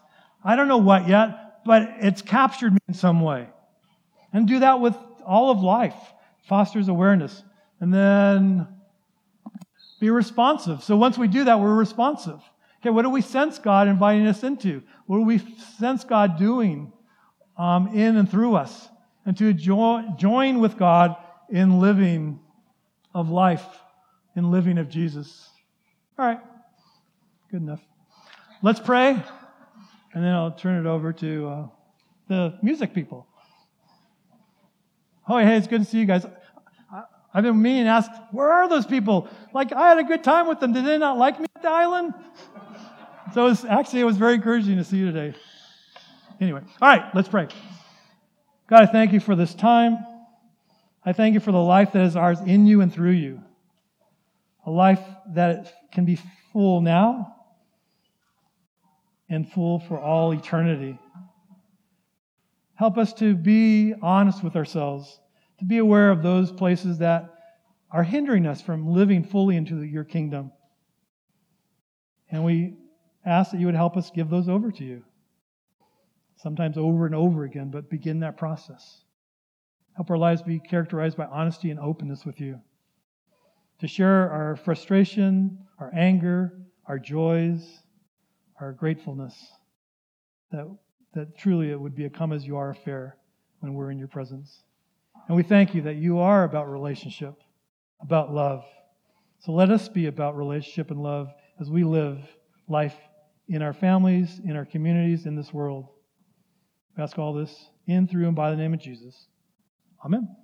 I 0.45 0.57
don't 0.57 0.69
know 0.69 0.77
what 0.77 1.09
yet, 1.09 1.65
but 1.65 1.89
it's 2.01 2.21
captured 2.21 2.75
me 2.75 2.81
in 2.87 2.95
some 2.95 3.23
way. 3.23 3.49
And 4.33 4.47
do 4.47 4.59
that 4.61 4.81
with 4.81 4.95
all 5.25 5.51
of 5.51 5.61
life. 5.61 5.97
Fosters 6.47 6.89
awareness. 6.89 7.43
And 7.81 7.93
then 7.93 8.69
be 10.01 10.11
responsive. 10.11 10.83
So 10.83 10.97
once 10.97 11.17
we 11.17 11.29
do 11.29 11.45
that, 11.45 11.61
we're 11.61 11.75
responsive. 11.75 12.41
Okay, 12.83 12.91
what 12.91 13.03
do 13.03 13.11
we 13.11 13.23
sense 13.23 13.59
God 13.59 13.89
inviting 13.89 14.27
us 14.27 14.43
into? 14.45 14.83
What 15.07 15.17
do 15.17 15.23
we 15.23 15.39
sense 15.79 16.05
God 16.05 16.39
doing 16.39 16.93
um, 17.57 17.89
in 17.95 18.17
and 18.17 18.31
through 18.31 18.57
us? 18.57 18.89
And 19.25 19.35
to 19.39 19.55
jo- 19.55 20.05
join 20.19 20.61
with 20.61 20.77
God 20.77 21.17
in 21.51 21.81
living 21.81 22.41
of 23.15 23.31
life, 23.31 23.65
in 24.37 24.51
living 24.51 24.79
of 24.79 24.89
Jesus. 24.89 25.49
All 26.19 26.27
right, 26.27 26.41
good 27.51 27.63
enough. 27.63 27.81
Let's 28.63 28.81
pray, 28.81 29.11
and 29.11 30.25
then 30.25 30.33
I'll 30.33 30.53
turn 30.53 30.85
it 30.85 30.89
over 30.89 31.13
to 31.13 31.49
uh, 31.49 31.67
the 32.29 32.59
music 32.63 32.95
people. 32.95 33.27
Oh, 35.29 35.39
hey, 35.39 35.57
it's 35.57 35.67
good 35.67 35.83
to 35.83 35.87
see 35.87 35.99
you 35.99 36.07
guys. 36.07 36.27
I've 37.37 37.43
been 37.43 37.61
meaning 37.61 37.85
to 37.85 37.91
ask, 37.91 38.11
where 38.31 38.53
are 38.53 38.69
those 38.69 38.87
people? 38.87 39.29
Like, 39.53 39.73
I 39.73 39.89
had 39.89 39.99
a 39.99 40.05
good 40.05 40.23
time 40.23 40.47
with 40.47 40.61
them. 40.61 40.73
Did 40.73 40.85
they 40.85 40.99
not 40.99 41.19
like 41.19 41.41
me 41.41 41.47
at 41.57 41.63
the 41.63 41.69
island? 41.69 42.15
So 43.33 43.47
it 43.47 43.49
was, 43.49 43.65
actually, 43.65 44.01
it 44.01 44.05
was 44.05 44.17
very 44.17 44.35
encouraging 44.35 44.77
to 44.77 44.85
see 44.85 44.99
you 44.99 45.11
today. 45.11 45.37
Anyway, 46.41 46.61
all 46.81 46.89
right, 46.89 47.13
let's 47.15 47.29
pray. 47.29 47.49
God, 48.69 48.83
I 48.83 48.87
thank 48.87 49.13
you 49.13 49.19
for 49.19 49.35
this 49.35 49.53
time. 49.53 49.99
I 51.07 51.13
thank 51.13 51.35
you 51.35 51.41
for 51.41 51.53
the 51.53 51.59
life 51.59 51.93
that 51.93 52.03
is 52.03 52.17
ours 52.17 52.41
in 52.41 52.67
you 52.67 52.81
and 52.81 52.93
through 52.93 53.11
you. 53.11 53.43
A 54.67 54.71
life 54.71 55.03
that 55.35 55.73
can 55.93 56.07
be 56.07 56.19
full 56.53 56.81
now 56.81 57.35
and 59.29 59.51
full 59.51 59.81
for 59.81 59.99
all 59.99 60.33
eternity. 60.33 60.99
Help 62.75 62.97
us 62.97 63.13
to 63.15 63.35
be 63.35 63.95
honest 64.01 64.43
with 64.43 64.57
ourselves, 64.57 65.21
to 65.59 65.65
be 65.65 65.79
aware 65.79 66.11
of 66.11 66.23
those 66.23 66.51
places 66.51 66.99
that 66.99 67.31
are 67.91 68.03
hindering 68.03 68.47
us 68.47 68.63
from 68.63 68.89
living 68.89 69.23
fully 69.23 69.57
into 69.57 69.83
your 69.83 70.05
kingdom. 70.05 70.51
And 72.31 72.45
we 72.45 72.79
ask 73.25 73.53
that 73.53 73.61
you 73.61 73.67
would 73.67 73.77
help 73.77 73.97
us 73.97 74.11
give 74.11 74.31
those 74.31 74.49
over 74.49 74.73
to 74.73 74.85
you. 74.85 75.05
Sometimes 76.37 76.77
over 76.77 77.07
and 77.07 77.15
over 77.15 77.45
again, 77.45 77.71
but 77.71 77.89
begin 77.91 78.21
that 78.21 78.37
process. 78.37 79.04
Help 79.97 80.11
our 80.11 80.19
lives 80.19 80.43
be 80.43 80.59
characterized 80.59 81.17
by 81.17 81.27
honesty 81.27 81.71
and 81.71 81.79
openness 81.79 82.25
with 82.25 82.41
you. 82.41 82.61
To 83.81 83.89
share 83.89 84.31
our 84.31 84.57
frustration, 84.57 85.59
our 85.79 85.93
anger, 85.95 86.59
our 86.87 86.99
joys, 86.99 87.83
our 88.61 88.73
gratefulness. 88.73 89.35
That, 90.51 90.67
that 91.15 91.37
truly 91.39 91.71
it 91.71 91.81
would 91.81 91.95
be 91.95 92.05
a 92.05 92.11
come 92.11 92.33
as 92.33 92.47
you 92.47 92.57
are 92.57 92.71
affair 92.71 93.17
when 93.61 93.75
we're 93.75 93.91
in 93.91 93.99
your 93.99 94.09
presence. 94.09 94.63
And 95.29 95.37
we 95.37 95.43
thank 95.43 95.75
you 95.75 95.83
that 95.83 95.97
you 95.97 96.19
are 96.19 96.45
about 96.45 96.71
relationship, 96.71 97.35
about 98.01 98.33
love. 98.33 98.65
So 99.41 99.53
let 99.53 99.71
us 99.71 99.89
be 99.89 100.07
about 100.07 100.37
relationship 100.37 100.91
and 100.91 101.03
love 101.03 101.33
as 101.61 101.71
we 101.71 101.85
live 101.85 102.19
life 102.69 102.97
in 103.49 103.63
our 103.63 103.73
families, 103.73 104.41
in 104.45 104.57
our 104.57 104.65
communities, 104.65 105.27
in 105.27 105.37
this 105.37 105.53
world. 105.53 105.89
We 106.97 107.03
ask 107.03 107.19
all 107.19 107.33
this 107.33 107.69
in, 107.87 108.09
through, 108.09 108.27
and 108.27 108.37
by 108.37 108.51
the 108.51 108.57
name 108.57 108.75
of 108.75 108.81
Jesus. 108.81 109.27
Amen. 110.05 110.44